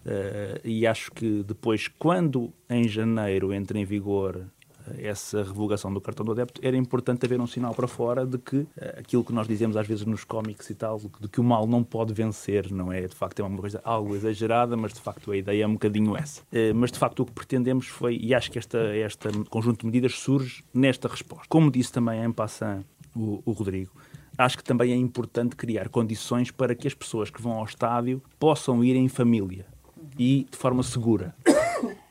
[0.00, 4.46] Uh, e acho que depois, quando em janeiro entra em vigor
[4.98, 8.66] essa revogação do cartão do adepto, era importante haver um sinal para fora de que
[8.76, 11.66] eh, aquilo que nós dizemos às vezes nos cómics e tal, de que o mal
[11.66, 13.02] não pode vencer, não é?
[13.02, 16.16] De facto é uma coisa algo exagerada, mas de facto a ideia é um bocadinho
[16.16, 16.42] essa.
[16.52, 19.86] Eh, mas de facto o que pretendemos foi, e acho que esta, esta conjunto de
[19.86, 21.46] medidas surge nesta resposta.
[21.48, 23.92] Como disse também em passant o, o Rodrigo,
[24.36, 28.22] acho que também é importante criar condições para que as pessoas que vão ao estádio
[28.38, 29.66] possam ir em família
[30.18, 31.34] e de forma segura.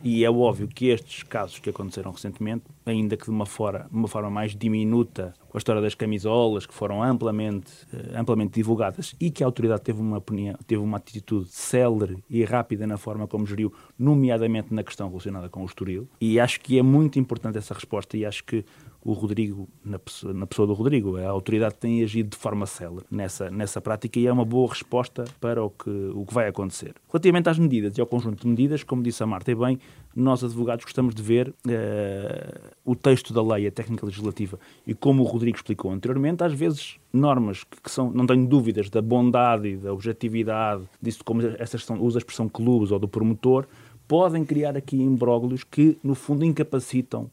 [0.04, 4.08] E é óbvio que estes casos que aconteceram recentemente, ainda que de uma forma, uma
[4.08, 9.30] forma mais diminuta, com a história das camisolas, que foram amplamente, uh, amplamente divulgadas, e
[9.30, 13.46] que a autoridade teve uma opinião, teve uma atitude célere e rápida na forma como
[13.46, 16.08] geriu, nomeadamente na questão relacionada com o Estoril.
[16.22, 18.64] E acho que é muito importante essa resposta e acho que
[19.04, 23.06] o Rodrigo, na pessoa, na pessoa, do Rodrigo, a autoridade tem agido de forma célere
[23.10, 26.94] nessa, nessa prática e é uma boa resposta para o que, o que vai acontecer.
[27.08, 29.80] Relativamente às medidas e ao conjunto de medidas, como disse a Marta, é bem,
[30.14, 35.24] nós advogados gostamos de ver uh, o texto da lei, a técnica legislativa, e como
[35.24, 39.70] o Rodrigo explicou anteriormente, às vezes normas que, que são, não tenho dúvidas, da bondade
[39.70, 43.66] e da objetividade, disso como essas são, usa a expressão clubes ou do promotor,
[44.08, 47.30] podem criar aqui imbróglios que, no fundo, incapacitam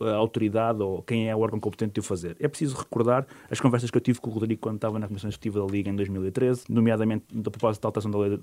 [0.00, 2.36] a autoridade ou quem é o órgão competente de o fazer.
[2.38, 5.28] É preciso recordar as conversas que eu tive com o Rodrigo quando estava na Comissão
[5.28, 8.38] Executiva da Liga em 2013, nomeadamente da propósito da alteração da Lei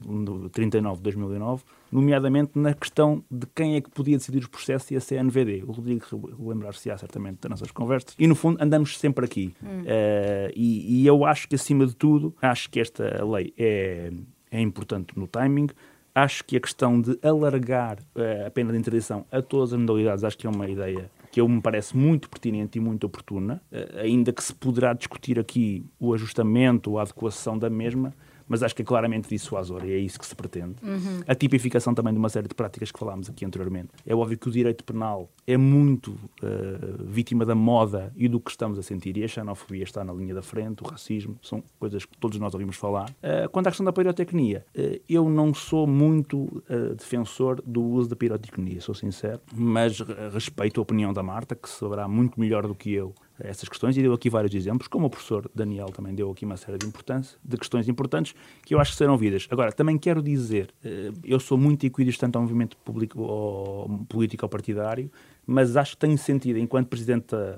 [0.52, 4.96] 39 de 2009, nomeadamente na questão de quem é que podia decidir os processos e
[4.96, 5.64] a CNVD.
[5.68, 6.06] O Rodrigo
[6.40, 8.16] lembrar-se-á certamente das nossas conversas.
[8.18, 9.54] E, no fundo, andamos sempre aqui.
[9.62, 9.82] Hum.
[9.82, 14.12] Uh, e, e eu acho que, acima de tudo, acho que esta lei é,
[14.52, 15.68] é importante no timing,
[16.16, 20.24] acho que a questão de alargar uh, a pena de interdição a todas as modalidades,
[20.24, 24.02] acho que é uma ideia que eu me parece muito pertinente e muito oportuna, uh,
[24.02, 28.14] ainda que se poderá discutir aqui o ajustamento, a adequação da mesma,
[28.48, 30.76] mas acho que é claramente dissuasor e é isso que se pretende.
[30.84, 31.22] Uhum.
[31.28, 33.90] A tipificação também de uma série de práticas que falámos aqui anteriormente.
[34.06, 38.52] É óbvio que o direito penal é muito uh, vítima da moda e do que
[38.52, 42.06] estamos a sentir, e a xenofobia está na linha da frente, o racismo, são coisas
[42.06, 43.10] que todos nós ouvimos falar.
[43.10, 46.64] Uh, quanto à questão da pirotecnia, uh, eu não sou muito
[46.98, 50.00] defensor do uso da pirotecnia, sou sincero, mas
[50.34, 54.02] respeito a opinião da Marta, que saberá muito melhor do que eu essas questões e
[54.02, 57.58] deu aqui vários exemplos, como o professor Daniel também deu aqui uma série de, de
[57.58, 59.48] questões importantes que eu acho que serão ouvidas.
[59.50, 64.50] Agora, também quero dizer, eh, eu sou muito equidistante ao movimento público, ou político ou
[64.50, 65.12] partidário,
[65.46, 67.56] mas acho que tenho sentido, enquanto Presidente da,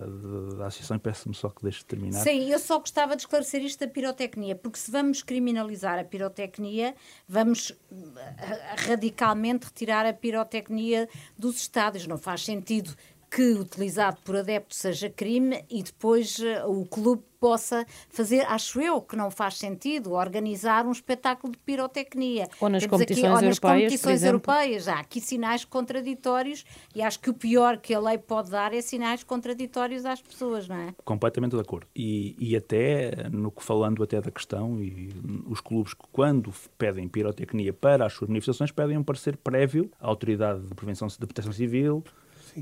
[0.57, 2.19] da Associação, peço-me só que deixe de terminar.
[2.19, 6.95] Sim, eu só gostava de esclarecer isto da pirotecnia, porque se vamos criminalizar a pirotecnia,
[7.27, 11.07] vamos eh, radicalmente retirar a pirotecnia
[11.37, 12.07] dos estádios.
[12.07, 12.95] Não faz sentido
[13.35, 19.01] que utilizado por adepto seja crime e depois uh, o clube possa fazer, acho eu
[19.01, 22.47] que não faz sentido, organizar um espetáculo de pirotecnia.
[22.61, 24.87] Ou nas Temos competições, aqui, ou nas competições europeias.
[24.87, 26.63] Há aqui sinais contraditórios
[26.95, 30.69] e acho que o pior que a lei pode dar é sinais contraditórios às pessoas,
[30.69, 30.95] não é?
[31.03, 31.87] Completamente de acordo.
[31.93, 35.09] E, e até, no que falando até da questão, e
[35.45, 40.61] os clubes quando pedem pirotecnia para as suas manifestações, pedem um parecer prévio à Autoridade
[40.61, 42.01] de Prevenção de Proteção Civil,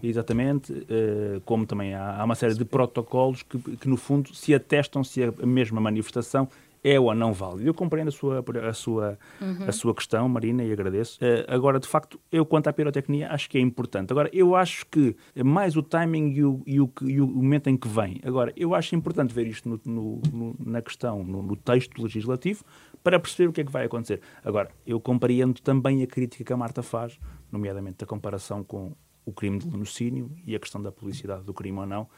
[0.02, 4.54] Exatamente, uh, como também há, há, uma série de protocolos que, que, no fundo, se
[4.54, 6.48] atestam se a mesma manifestação
[6.84, 7.70] é ou não válida.
[7.70, 9.66] Eu compreendo a sua, a sua, uhum.
[9.68, 11.18] a sua questão, Marina, e agradeço.
[11.22, 14.12] Uh, agora, de facto, eu quanto à pirotecnia acho que é importante.
[14.12, 17.78] Agora, eu acho que mais o timing e o, e o, e o momento em
[17.78, 18.20] que vem.
[18.24, 22.66] Agora, eu acho importante ver isto no, no, no, na questão, no, texto legislativo,
[23.02, 24.20] para perceber o que é que vai acontecer.
[24.44, 27.18] Agora, eu compreendo também a crítica que a Marta faz,
[27.52, 28.94] nomeadamente a comparação com
[29.26, 32.10] o crime de lenocínio e a questão da publicidade do crime ou não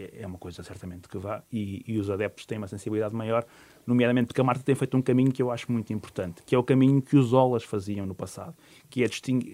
[0.00, 1.42] é, é uma coisa certamente que vá.
[1.52, 3.44] E, e, os adeptos têm uma sensibilidade maior,
[3.86, 6.58] nomeadamente porque a Marta tem feito um caminho que eu acho muito importante, que é
[6.58, 8.54] o caminho que os Olas faziam no passado,
[8.88, 9.08] que é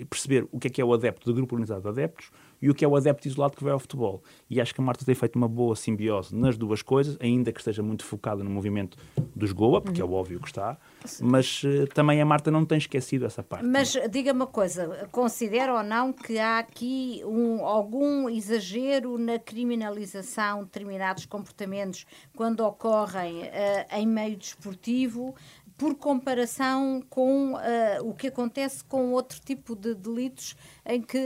[0.08, 2.74] perceber o que é que é o adepto do grupo organizado de adeptos e o
[2.74, 4.22] que é o adepto isolado que vai ao futebol.
[4.48, 7.60] E acho que a Marta tem feito uma boa simbiose nas duas coisas, ainda que
[7.60, 8.96] esteja muito focada no movimento
[9.34, 10.08] dos Goa, porque uhum.
[10.08, 10.76] é óbvio que está,
[11.20, 13.64] mas uh, também a Marta não tem esquecido essa parte.
[13.66, 20.60] Mas diga uma coisa, considera ou não que há aqui um, algum exagero na criminalização
[20.60, 25.34] de determinados comportamentos quando ocorrem uh, em meio desportivo?
[25.76, 27.58] Por comparação com uh,
[28.02, 31.18] o que acontece com outro tipo de delitos em que,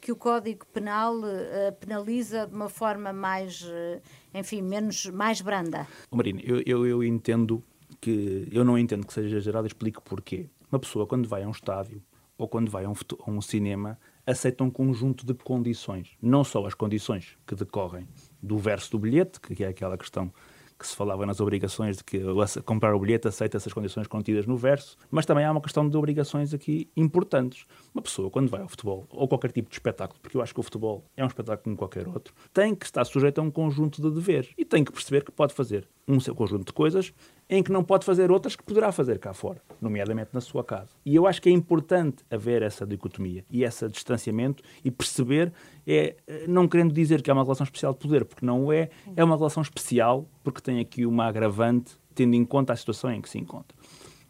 [0.00, 4.00] que o Código Penal uh, penaliza de uma forma mais, uh,
[4.32, 5.86] enfim, menos, mais branda.
[6.10, 7.62] Marina, eu, eu, eu, entendo
[8.00, 10.48] que, eu não entendo que seja exagerado, explico porquê.
[10.70, 12.02] Uma pessoa quando vai a um estádio
[12.38, 12.94] ou quando vai a um,
[13.26, 18.06] a um cinema aceita um conjunto de condições, não só as condições que decorrem
[18.42, 20.32] do verso do bilhete, que é aquela questão
[20.78, 22.20] que se falava nas obrigações de que
[22.64, 25.96] comprar o bilhete aceita essas condições contidas no verso, mas também há uma questão de
[25.96, 27.64] obrigações aqui importantes.
[27.94, 30.60] Uma pessoa, quando vai ao futebol, ou qualquer tipo de espetáculo, porque eu acho que
[30.60, 34.02] o futebol é um espetáculo como qualquer outro, tem que estar sujeito a um conjunto
[34.02, 37.12] de deveres e tem que perceber que pode fazer um seu conjunto de coisas
[37.48, 40.90] em que não pode fazer outras que poderá fazer cá fora, nomeadamente na sua casa.
[41.04, 45.52] E eu acho que é importante haver essa dicotomia e esse distanciamento e perceber,
[45.86, 46.16] é,
[46.48, 49.36] não querendo dizer que é uma relação especial de poder, porque não é, é uma
[49.36, 53.38] relação especial porque tem aqui uma agravante, tendo em conta a situação em que se
[53.38, 53.76] encontra.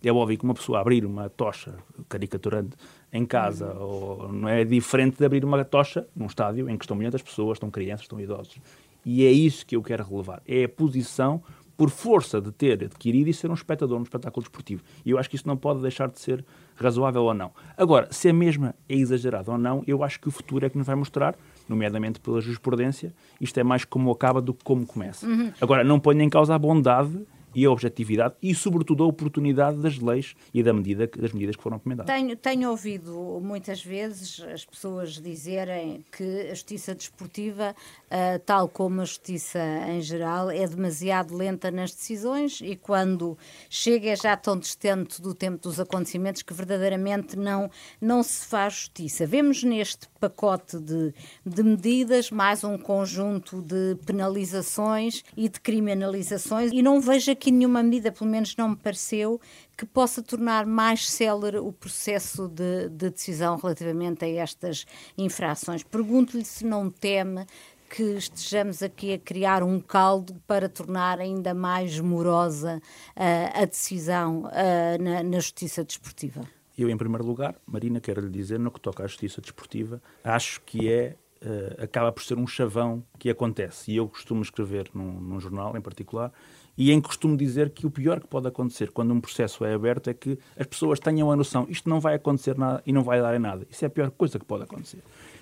[0.04, 1.74] É óbvio que uma pessoa abrir uma tocha
[2.08, 2.76] caricaturante
[3.12, 6.96] em casa ou, não é diferente de abrir uma tocha num estádio em que estão
[6.96, 8.56] milhares de pessoas, estão crianças, estão idosos.
[9.04, 10.42] E é isso que eu quero relevar.
[10.46, 11.42] É a posição
[11.76, 14.82] por força de ter adquirido e ser um espectador no espetáculo desportivo.
[15.04, 16.44] E eu acho que isso não pode deixar de ser
[16.76, 17.50] razoável ou não.
[17.76, 20.78] Agora, se a mesma é exagerada ou não, eu acho que o futuro é que
[20.78, 21.34] nos vai mostrar,
[21.68, 25.26] nomeadamente pela jurisprudência, isto é mais como acaba do que como começa.
[25.26, 25.52] Uhum.
[25.60, 27.18] Agora, não ponho em causa a bondade
[27.56, 31.62] e a objetividade e, sobretudo, a oportunidade das leis e da medida, das medidas que
[31.62, 32.14] foram recomendadas.
[32.14, 37.74] Tenho, tenho ouvido muitas vezes as pessoas dizerem que a justiça desportiva,
[38.08, 43.38] uh, tal como a justiça em geral, é demasiado lenta nas decisões e quando
[43.70, 48.74] chega é já tão distante do tempo dos acontecimentos que verdadeiramente não, não se faz
[48.74, 49.26] justiça.
[49.26, 51.14] Vemos neste pacote de,
[51.44, 57.52] de medidas mais um conjunto de penalizações e de criminalizações e não vejo aqui aqui
[57.52, 59.40] nenhuma medida, pelo menos não me pareceu,
[59.76, 64.84] que possa tornar mais célere o processo de, de decisão relativamente a estas
[65.16, 65.84] infrações.
[65.84, 67.46] Pergunto-lhe se não teme
[67.88, 72.82] que estejamos aqui a criar um caldo para tornar ainda mais morosa
[73.16, 76.40] uh, a decisão uh, na, na justiça desportiva.
[76.76, 80.60] Eu, em primeiro lugar, Marina, quero lhe dizer, no que toca à justiça desportiva, acho
[80.62, 83.92] que é uh, acaba por ser um chavão que acontece.
[83.92, 86.32] E eu costumo escrever num, num jornal, em particular,
[86.76, 90.10] E em costume dizer que o pior que pode acontecer quando um processo é aberto
[90.10, 93.20] é que as pessoas tenham a noção isto não vai acontecer nada e não vai
[93.20, 93.66] dar em nada.
[93.70, 94.98] Isso é a pior coisa que pode acontecer.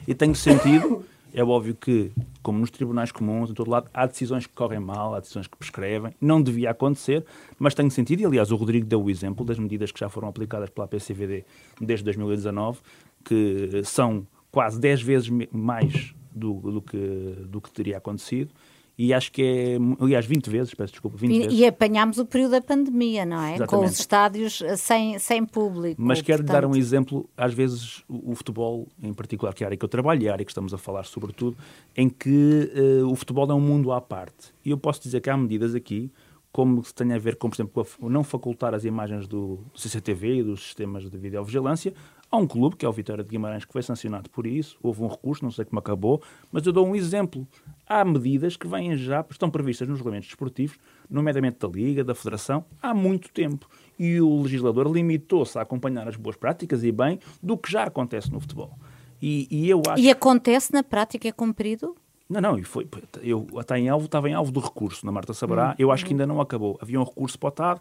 [0.07, 4.47] E tem sentido, é óbvio que, como nos tribunais comuns, em todo lado, há decisões
[4.47, 7.25] que correm mal, há decisões que prescrevem, não devia acontecer,
[7.59, 10.29] mas tem sentido, e aliás o Rodrigo deu o exemplo das medidas que já foram
[10.29, 11.45] aplicadas pela PCVD
[11.81, 12.79] desde 2019,
[13.25, 18.51] que são quase 10 vezes mais do, do, que, do que teria acontecido
[18.97, 21.59] e acho que é, aliás, 20 vezes, peço desculpa, 20 e, vezes.
[21.59, 23.57] E apanhámos o período da pandemia, não é?
[23.57, 23.71] Exatamente.
[23.71, 26.01] Com os estádios eh, sem, sem público.
[26.01, 26.63] Mas quero portanto...
[26.63, 29.85] dar um exemplo, às vezes o, o, futebol, em particular, que é a área que
[29.85, 31.57] eu trabalho e a área que estamos a falar sobretudo,
[31.97, 32.71] em que
[33.03, 34.55] uh, o futebol é um mundo à parte.
[34.65, 36.13] E eu posso dizer que há medidas aqui,
[36.53, 40.43] como se tem a ver com, por exemplo, não facultar as imagens do CCTV e
[40.45, 41.93] dos sistemas de videovigilância
[42.35, 45.01] Há um clube, que é o Vitória de Guimarães, que foi sancionado por isso, houve
[45.05, 46.21] um recurso, não sei como acabou,
[46.51, 47.47] mas eu dou um exemplo.
[47.87, 50.79] Há medidas que vêm já, estão previstas nos regulamentos desportivos,
[51.09, 53.69] nomeadamente da Liga, da Federação, há muito tempo.
[53.99, 58.33] E o legislador limitou-se a acompanhar as boas práticas e bem do que já acontece
[58.33, 58.79] no futebol.
[59.21, 60.03] E, e eu acho...
[60.03, 61.95] E acontece na prática, é cumprido?
[62.29, 62.89] Não, não, e foi,
[63.23, 66.07] eu até em alvo, estava em alvo do recurso na Marta Sabará, hum, eu acho
[66.07, 66.79] que ainda não acabou.
[66.81, 67.81] Havia um recurso potado,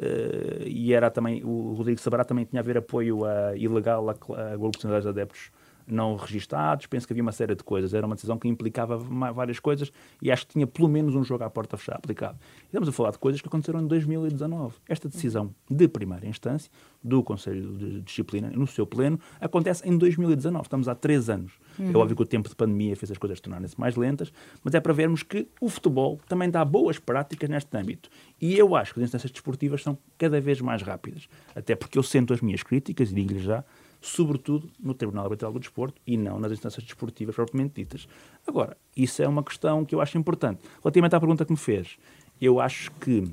[0.00, 4.12] Uh, e era também, o Rodrigo Sabará também tinha a ver apoio a, ilegal a,
[4.12, 5.50] a grupos de adeptos
[5.92, 7.94] não registados, penso que havia uma série de coisas.
[7.94, 11.44] Era uma decisão que implicava várias coisas e acho que tinha pelo menos um jogo
[11.44, 12.38] à porta fechada aplicado.
[12.64, 14.76] Estamos a falar de coisas que aconteceram em 2019.
[14.88, 16.70] Esta decisão de primeira instância
[17.02, 20.62] do Conselho de Disciplina, no seu pleno, acontece em 2019.
[20.62, 21.52] Estamos há três anos.
[21.78, 21.92] É uhum.
[21.92, 24.32] É óbvio que o tempo de pandemia fez as coisas tornarem-se mais lentas,
[24.62, 28.10] mas é para vermos que o futebol também dá boas práticas neste âmbito.
[28.40, 31.28] E eu acho que as instâncias desportivas são cada vez mais rápidas.
[31.54, 33.64] Até porque eu sento as minhas críticas, e digo-lhe já,
[34.00, 38.08] sobretudo no Tribunal Arbitral do Desporto e não nas instâncias desportivas propriamente ditas.
[38.46, 40.60] Agora, isso é uma questão que eu acho importante.
[40.82, 41.98] Relativamente à pergunta que me fez,
[42.40, 43.24] eu acho que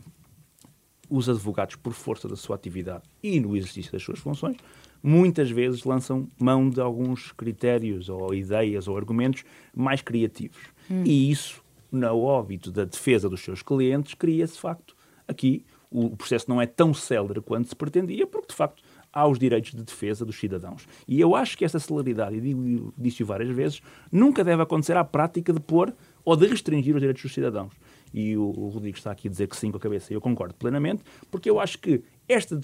[1.09, 4.57] os advogados, por força da sua atividade e no exercício das suas funções,
[5.01, 10.61] muitas vezes lançam mão de alguns critérios ou ideias ou argumentos mais criativos.
[10.91, 11.03] Hum.
[11.05, 14.95] E isso, no óbito da defesa dos seus clientes, cria-se, de facto,
[15.27, 19.71] aqui o processo não é tão célere quanto se pretendia, porque, de facto, aos direitos
[19.71, 20.87] de defesa dos cidadãos.
[21.07, 23.81] E eu acho que essa celeridade, e disse várias vezes,
[24.11, 25.93] nunca deve acontecer à prática de pôr
[26.23, 27.73] ou de restringir os direitos dos cidadãos.
[28.13, 30.53] E o, Rodrigo está aqui a dizer que sim com a cabeça, e eu concordo
[30.53, 32.55] plenamente, porque eu acho que este,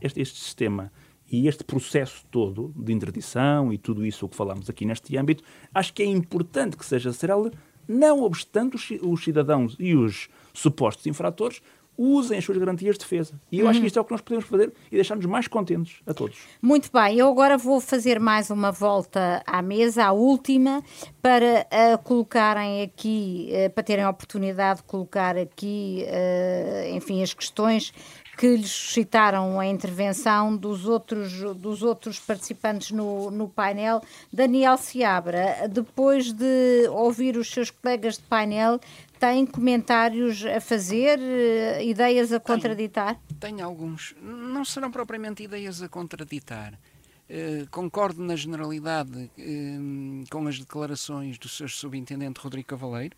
[0.00, 0.92] este, este sistema
[1.30, 5.42] e este processo todo de interdição e tudo isso o que falamos aqui neste âmbito,
[5.74, 7.56] acho que é importante que seja célere,
[7.88, 11.60] não obstante os cidadãos e os supostos infratores
[11.96, 13.40] usem as suas garantias de defesa.
[13.50, 13.70] E eu uhum.
[13.70, 13.86] acho que uhum.
[13.86, 16.38] isto é o que nós podemos fazer e deixar-nos mais contentes a todos.
[16.60, 20.82] Muito bem, eu agora vou fazer mais uma volta à mesa, a última,
[21.22, 27.32] para uh, colocarem aqui, uh, para terem a oportunidade de colocar aqui, uh, enfim, as
[27.32, 27.92] questões
[28.36, 34.02] que lhes suscitaram a intervenção dos outros, dos outros participantes no, no painel.
[34.30, 38.78] Daniel Seabra, depois de ouvir os seus colegas de painel,
[39.18, 43.14] tem comentários a fazer, eh, ideias a contraditar?
[43.40, 44.14] Tenho, tenho alguns.
[44.20, 46.78] Não serão propriamente ideias a contraditar.
[47.28, 51.68] Uh, concordo na generalidade uh, com as declarações do Sr.
[51.68, 53.16] Subintendente Rodrigo Cavaleiro.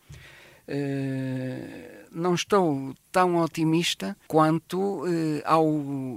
[0.67, 5.05] Uh, não estou tão otimista quanto
[5.45, 5.67] ao,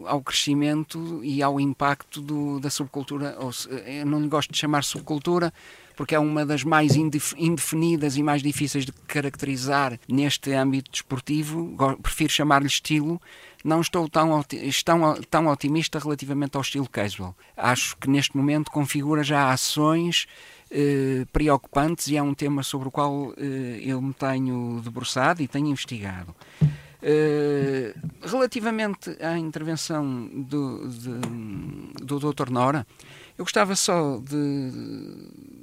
[0.05, 3.35] ao crescimento e ao impacto do, da subcultura.
[3.39, 3.51] Ou,
[3.85, 5.53] eu não gosto de chamar subcultura,
[6.01, 11.75] porque é uma das mais indefinidas e mais difíceis de caracterizar neste âmbito desportivo.
[12.01, 13.21] Prefiro chamar-lhe estilo.
[13.63, 14.43] Não estou tão,
[14.83, 17.35] tão, tão otimista relativamente ao estilo casual.
[17.55, 20.25] Acho que neste momento configura já ações
[20.71, 25.47] eh, preocupantes e é um tema sobre o qual eh, eu me tenho debruçado e
[25.47, 26.35] tenho investigado.
[27.03, 32.51] Uh, relativamente à intervenção do, de, do Dr.
[32.51, 32.85] Nora,
[33.37, 34.71] eu gostava só de,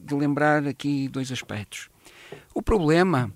[0.04, 1.88] de lembrar aqui dois aspectos.
[2.54, 3.32] O problema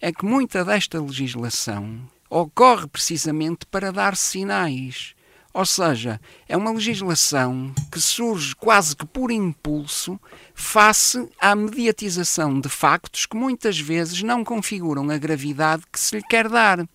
[0.00, 5.14] é que muita desta legislação ocorre precisamente para dar sinais.
[5.52, 10.18] Ou seja, é uma legislação que surge quase que por impulso
[10.54, 16.22] face à mediatização de factos que muitas vezes não configuram a gravidade que se lhe
[16.22, 16.88] quer dar.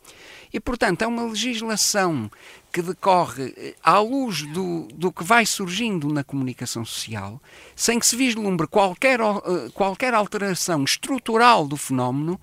[0.56, 2.32] E, portanto, é uma legislação
[2.72, 7.42] que decorre eh, à luz do, do que vai surgindo na comunicação social,
[7.76, 12.40] sem que se vislumbre qualquer, eh, qualquer alteração estrutural do fenómeno,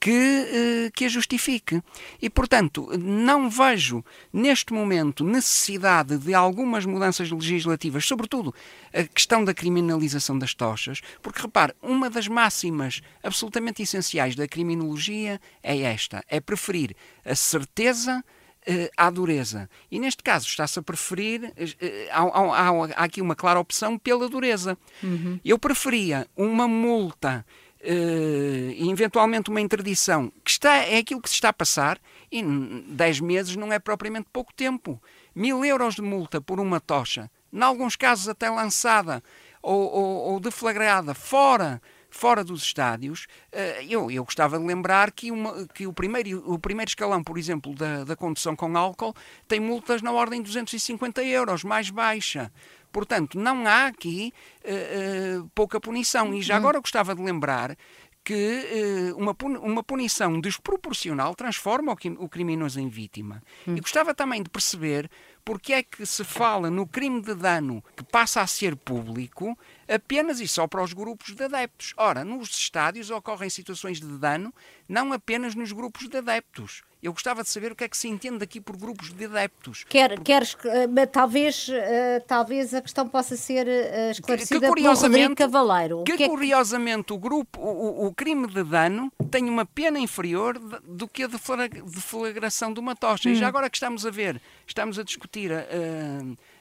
[0.00, 1.82] que, que a justifique.
[2.20, 8.54] E, portanto, não vejo neste momento necessidade de algumas mudanças legislativas, sobretudo
[8.94, 15.40] a questão da criminalização das tochas, porque repare, uma das máximas absolutamente essenciais da criminologia
[15.62, 18.24] é esta: é preferir a certeza
[18.68, 19.68] uh, à dureza.
[19.90, 24.28] E neste caso está-se a preferir, uh, há, há, há, aqui uma clara opção pela
[24.28, 24.76] dureza.
[25.02, 25.38] Uhum.
[25.44, 27.44] Eu preferia uma multa
[27.82, 31.98] e eventualmente uma interdição, que está, é aquilo que se está a passar,
[32.30, 35.02] e 10 meses não é propriamente pouco tempo.
[35.34, 39.22] Mil euros de multa por uma tocha, em alguns casos até lançada
[39.62, 45.30] ou, ou, ou deflagrada fora fora dos estádios, eh, eu, eu gostava de lembrar que,
[45.30, 49.14] uma, que o, primeiro, o primeiro escalão, por exemplo, da, da condução com álcool,
[49.46, 52.52] tem multas na ordem de 250 euros, mais baixa.
[52.92, 54.32] Portanto, não há aqui
[54.64, 56.34] uh, uh, pouca punição.
[56.34, 56.60] E já uhum.
[56.60, 57.76] agora gostava de lembrar
[58.24, 63.42] que uh, uma, uma punição desproporcional transforma o, criminoso em vítima.
[63.66, 63.76] Hum.
[63.76, 65.10] E gostava também de perceber
[65.44, 69.58] porque é que se fala no crime de dano que passa a ser público
[69.90, 71.92] apenas e só para os grupos de adeptos.
[71.96, 74.54] Ora, nos estádios ocorrem situações de dano
[74.88, 76.82] não apenas nos grupos de adeptos.
[77.02, 79.84] Eu gostava de saber o que é que se entende aqui por grupos de adeptos.
[79.88, 81.72] Quer, queres, uh, talvez, uh,
[82.26, 86.04] talvez a questão possa ser uh, esclarecida que, Rodrigo Cavaleiro.
[86.04, 89.98] Que, que, é que, curiosamente o grupo, o, o, crime de dano tem uma pena
[89.98, 93.30] inferior do que a deflagração de uma tocha.
[93.30, 93.32] Hum.
[93.32, 93.48] E já hum.
[93.48, 95.64] agora que estamos a ver, estamos a discutir a,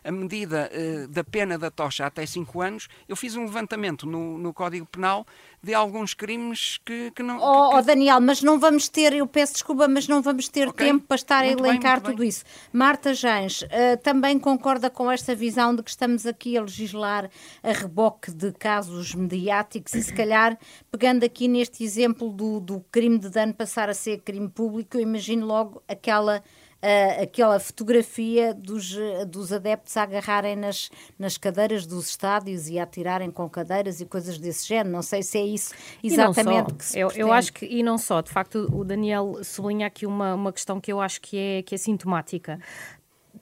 [0.10, 0.72] a medida
[1.07, 5.24] da pena da tocha até 5 anos, eu fiz um levantamento no, no Código Penal
[5.62, 7.38] de alguns crimes que, que não.
[7.38, 10.68] Oh, que, oh, Daniel, mas não vamos ter, eu peço desculpa, mas não vamos ter
[10.68, 10.88] okay.
[10.88, 12.30] tempo para estar muito a elencar bem, tudo bem.
[12.30, 12.43] isso.
[12.74, 13.68] Marta Jans, uh,
[14.01, 17.30] também concorda com esta visão de que estamos aqui a legislar
[17.62, 20.57] a reboque de casos mediáticos e, se calhar,
[20.91, 25.01] pegando aqui neste exemplo do, do crime de dano passar a ser crime público, eu
[25.01, 26.41] imagino logo aquela
[26.84, 28.96] uh, aquela fotografia dos,
[29.28, 34.06] dos adeptos a agarrarem nas, nas cadeiras dos estádios e a atirarem com cadeiras e
[34.06, 34.90] coisas desse género.
[34.90, 35.74] Não sei se é isso
[36.04, 39.88] exatamente que se eu, eu acho que, e não só, de facto, o Daniel sublinha
[39.88, 42.60] aqui uma, uma questão que eu acho que é, que é sintomática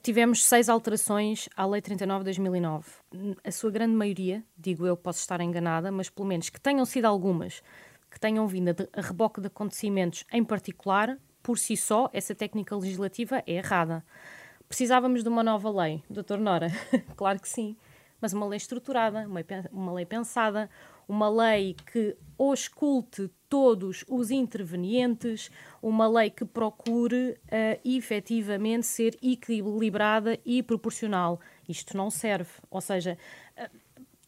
[0.02, 2.88] tivemos seis alterações à Lei 39 de 2009.
[3.42, 7.06] A sua grande maioria, digo eu, posso estar enganada, mas pelo menos que tenham sido
[7.06, 7.62] algumas
[8.10, 11.18] que tenham vindo a, reboque de acontecimentos em particular,
[11.48, 14.04] por si só, essa técnica legislativa é errada.
[14.68, 16.70] Precisávamos de uma nova lei, doutor Nora?
[17.16, 17.74] claro que sim.
[18.20, 19.26] Mas uma lei estruturada,
[19.72, 20.68] uma, lei pensada,
[21.08, 30.38] uma lei que ausculte todos os intervenientes, uma lei que procure uh, efetivamente ser equilibrada
[30.44, 31.40] e proporcional.
[31.66, 32.50] Isto não serve.
[32.70, 33.16] Ou seja,
[33.56, 33.70] uh,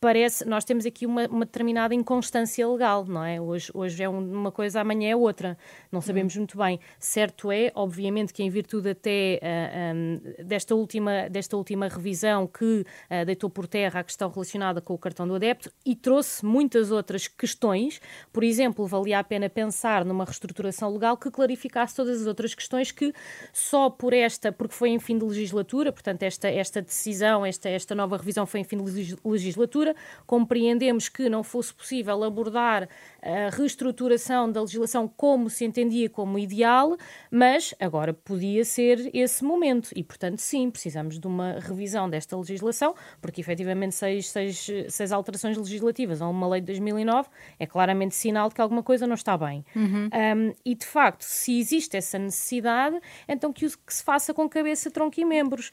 [0.00, 3.38] parece, nós temos aqui uma, uma, determinada inconstância legal, não é?
[3.38, 5.58] Hoje, hoje é uma coisa, amanhã é outra.
[5.92, 6.40] Não sabemos uhum.
[6.40, 6.80] muito bem.
[6.98, 12.46] Certo é, obviamente, que em virtude até uh, ah, um, desta, última, desta última revisão
[12.46, 16.44] que uh, deitou por terra a questão relacionada com o cartão do adepto e trouxe
[16.46, 18.00] muitas outras questões,
[18.32, 22.90] por exemplo, valia a pena pensar numa reestruturação legal que clarificasse todas as outras questões
[22.90, 23.12] que
[23.52, 27.94] só por esta, porque foi em fim de legislatura, portanto, esta, esta decisão, esta, esta
[27.94, 29.94] nova revisão foi em fim de legislatura, altura,
[30.26, 32.88] compreendemos que não fosse possível abordar
[33.22, 36.96] a reestruturação da legislação como se entendia como ideal,
[37.30, 42.94] mas agora podia ser esse momento e, portanto, sim, precisamos de uma revisão desta legislação,
[43.20, 47.28] porque efetivamente seis, seis, seis alterações legislativas a uma lei de 2009
[47.58, 49.64] é claramente sinal de que alguma coisa não está bem.
[49.76, 50.08] Uhum.
[50.08, 54.90] Um, e, de facto, se existe essa necessidade, então que, que se faça com cabeça,
[54.90, 55.70] tronco e membros.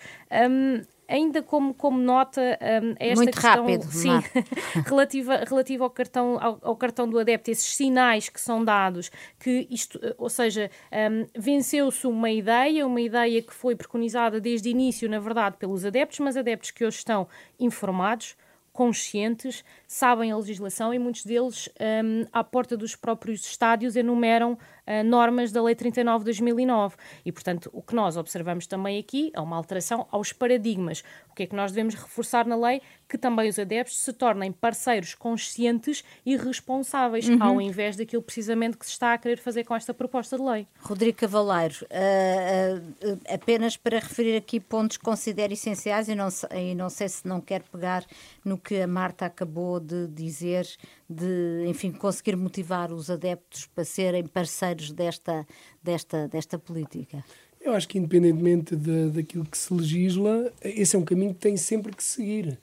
[0.49, 4.09] Um, ainda como, como nota um, esta Muito questão rápido, sim,
[4.85, 9.67] relativa, relativa ao, cartão, ao, ao, cartão do adepto, esses sinais que são dados, que
[9.69, 15.09] isto, ou seja, um, venceu-se uma ideia, uma ideia que foi preconizada desde o início,
[15.09, 17.27] na verdade, pelos adeptos, mas adeptos que hoje estão
[17.59, 18.35] informados,
[18.77, 24.55] conscientes, sabem a legislação e muitos deles, um, à porta dos próprios estádios, enumeram
[24.87, 26.95] uh, normas da Lei 39 de 2009.
[27.25, 31.03] E, portanto, o que nós observamos também aqui é uma alteração aos paradigmas.
[31.29, 32.81] O que é que nós devemos reforçar na lei?
[33.07, 37.41] Que também os adeptos se tornem parceiros conscientes e responsáveis, uhum.
[37.41, 40.67] ao invés daquilo precisamente que se está a querer fazer com esta proposta de lei.
[40.81, 46.75] Rodrigo Cavaleiro, uh, uh, apenas para referir aqui pontos que considero essenciais e não, e
[46.75, 48.05] não sei se não quer pegar
[48.43, 50.67] no que a Marta acabou de dizer,
[51.09, 55.45] de, enfim, conseguir motivar os adeptos para serem parceiros desta,
[55.83, 57.23] desta, desta política?
[57.59, 61.57] Eu acho que, independentemente de, daquilo que se legisla, esse é um caminho que tem
[61.57, 62.57] sempre que seguir.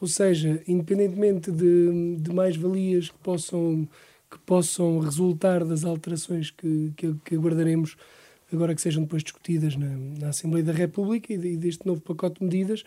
[0.00, 3.88] Ou seja, independentemente de, de mais-valias que possam,
[4.28, 7.96] que possam resultar das alterações que, que, que aguardaremos
[8.52, 9.86] agora que sejam depois discutidas na,
[10.18, 12.82] na Assembleia da República e, de, e, deste novo pacote de medidas,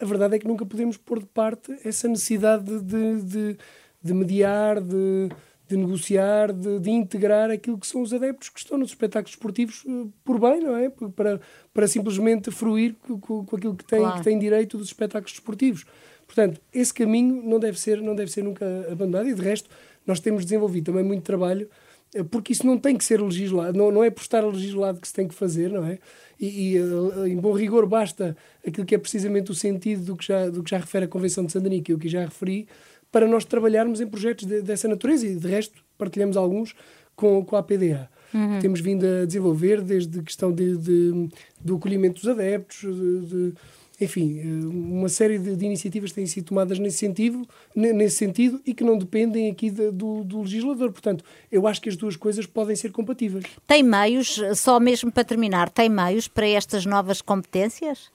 [0.00, 3.56] a verdade é que nunca podemos pôr de parte essa necessidade de, de,
[4.02, 5.28] de mediar, de,
[5.70, 9.84] de negociar, de, de, integrar aquilo que são os adeptos que estão nos espetáculos esportivos
[9.86, 10.90] eh, por bem, não é?
[10.90, 11.40] Para,
[11.72, 14.18] para simplesmente fruir com, com aquilo que tem, claro.
[14.18, 15.84] que tem direito dos espetáculos esportivos.
[16.26, 19.70] Portanto, esse caminho não deve ser, não deve ser nunca abandonado e, de resto,
[20.04, 21.68] nós temos desenvolvido também muito trabalho
[22.12, 25.06] eh, porque isso não tem que ser legislado, não, não é por estar legislado que
[25.06, 26.00] se tem que fazer, não é?
[26.40, 30.26] E, e, eh, em bom rigor basta aquilo que é precisamente o sentido do que
[30.26, 32.66] já, do que já refere a Convenção de Sandanica que eu que já referi,
[33.10, 36.74] para nós trabalharmos em projetos de, dessa natureza e de resto partilhamos alguns
[37.14, 38.08] com, com a APDA.
[38.32, 38.60] Uhum.
[38.60, 41.28] Temos vindo a desenvolver desde a questão de, de,
[41.60, 43.52] do acolhimento dos adeptos, de,
[44.00, 48.82] enfim, eh, uma série de, iniciativas têm sido tomadas nesse sentido, nesse sentido e que
[48.82, 50.90] não dependem aqui do, do, legislador.
[50.90, 53.44] Portanto, eu acho que as duas coisas podem ser compatíveis.
[53.66, 58.10] Tem meios, só mesmo para terminar, tem meios para estas novas competências?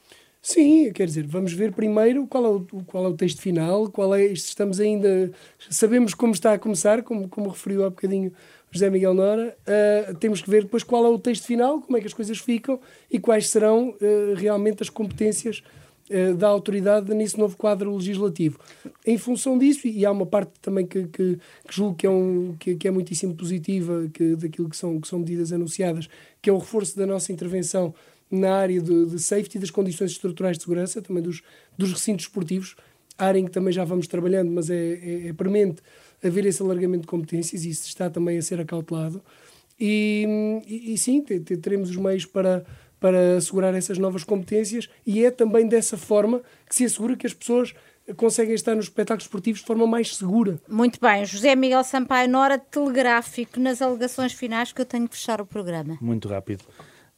[0.48, 4.14] Sim, quer dizer, vamos ver primeiro qual é o, qual é o texto final, qual
[4.14, 5.32] é, estamos ainda,
[5.72, 8.32] sabemos como está a começar, como, como referiu há bocadinho
[8.70, 12.00] José Miguel Nora, uh, temos que ver depois qual é o texto final, como é
[12.00, 12.80] que as coisas ficam
[13.10, 15.64] e quais serão uh, realmente as competências
[16.12, 18.60] uh, da autoridade nesse novo quadro legislativo.
[19.04, 22.56] Em função disso, e há uma parte também que, que, que julgo que é, um,
[22.60, 26.08] que, que, é muitíssimo positiva que, daquilo que são, que são medidas anunciadas,
[26.40, 27.96] que é o reforço da nossa intervenção
[28.30, 31.42] na área de, de safety, das condições estruturais de segurança, também dos,
[31.78, 32.76] dos recintos esportivos,
[33.18, 35.82] área em que também já vamos trabalhando, mas é, é, é premente
[36.24, 39.22] haver esse alargamento de competências e isso está também a ser acautelado.
[39.80, 42.66] E, e, e sim, teremos os meios para,
[43.00, 47.34] para assegurar essas novas competências e é também dessa forma que se assegura que as
[47.34, 47.74] pessoas
[48.16, 50.60] conseguem estar nos espetáculos esportivos de forma mais segura.
[50.68, 51.26] Muito bem.
[51.26, 55.46] José Miguel Sampaio, na hora telegráfico, nas alegações finais, que eu tenho que fechar o
[55.46, 55.98] programa.
[56.00, 56.64] Muito rápido.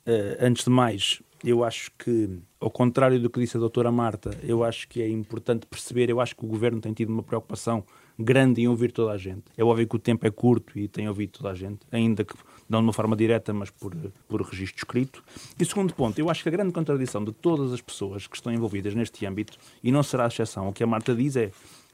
[0.08, 4.38] Uh, antes de mais, eu acho que, ao contrário do que disse a doutora Marta,
[4.42, 7.84] eu acho que é importante perceber, eu acho que o Governo tem tido uma preocupação
[8.18, 9.44] grande em ouvir toda a gente.
[9.56, 12.34] É óbvio que o tempo é curto e tem ouvido toda a gente, ainda que
[12.68, 13.94] não de uma forma direta, mas por,
[14.28, 15.24] por registro escrito.
[15.60, 18.52] E segundo ponto, eu acho que a grande contradição de todas as pessoas que estão
[18.52, 21.52] envolvidas neste âmbito, e não será a exceção, o que a Marta diz é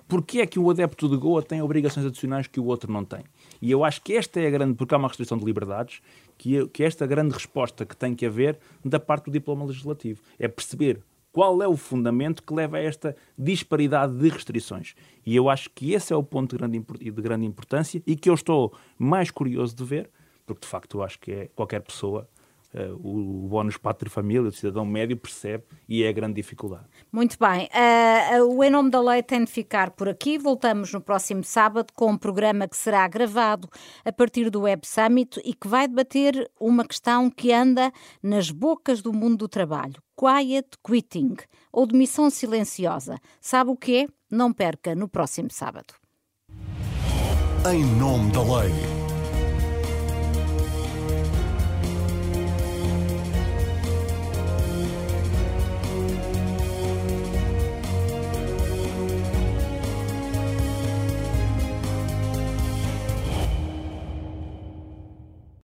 [0.07, 3.23] porque é que o adepto de Goa tem obrigações adicionais que o outro não tem?
[3.61, 6.01] E eu acho que esta é a grande, porque há uma restrição de liberdades,
[6.43, 10.21] que, que esta grande resposta que tem que haver da parte do diploma legislativo.
[10.37, 10.99] É perceber
[11.31, 14.93] qual é o fundamento que leva a esta disparidade de restrições.
[15.25, 18.29] E eu acho que esse é o ponto de grande, de grande importância e que
[18.29, 20.09] eu estou mais curioso de ver,
[20.45, 22.27] porque de facto eu acho que é qualquer pessoa
[22.73, 26.85] uh, o, o bónus pátria-família, o cidadão médio percebe e é a grande dificuldade.
[27.11, 27.69] Muito bem.
[27.73, 30.37] Uh, o Em Nome da Lei tem de ficar por aqui.
[30.37, 33.69] Voltamos no próximo sábado com um programa que será gravado
[34.03, 39.01] a partir do Web Summit e que vai debater uma questão que anda nas bocas
[39.01, 40.01] do mundo do trabalho.
[40.17, 41.35] Quiet quitting,
[41.71, 43.17] ou demissão silenciosa.
[43.41, 44.07] Sabe o que é?
[44.29, 45.93] Não perca no próximo sábado.
[47.71, 49.02] Em nome da lei.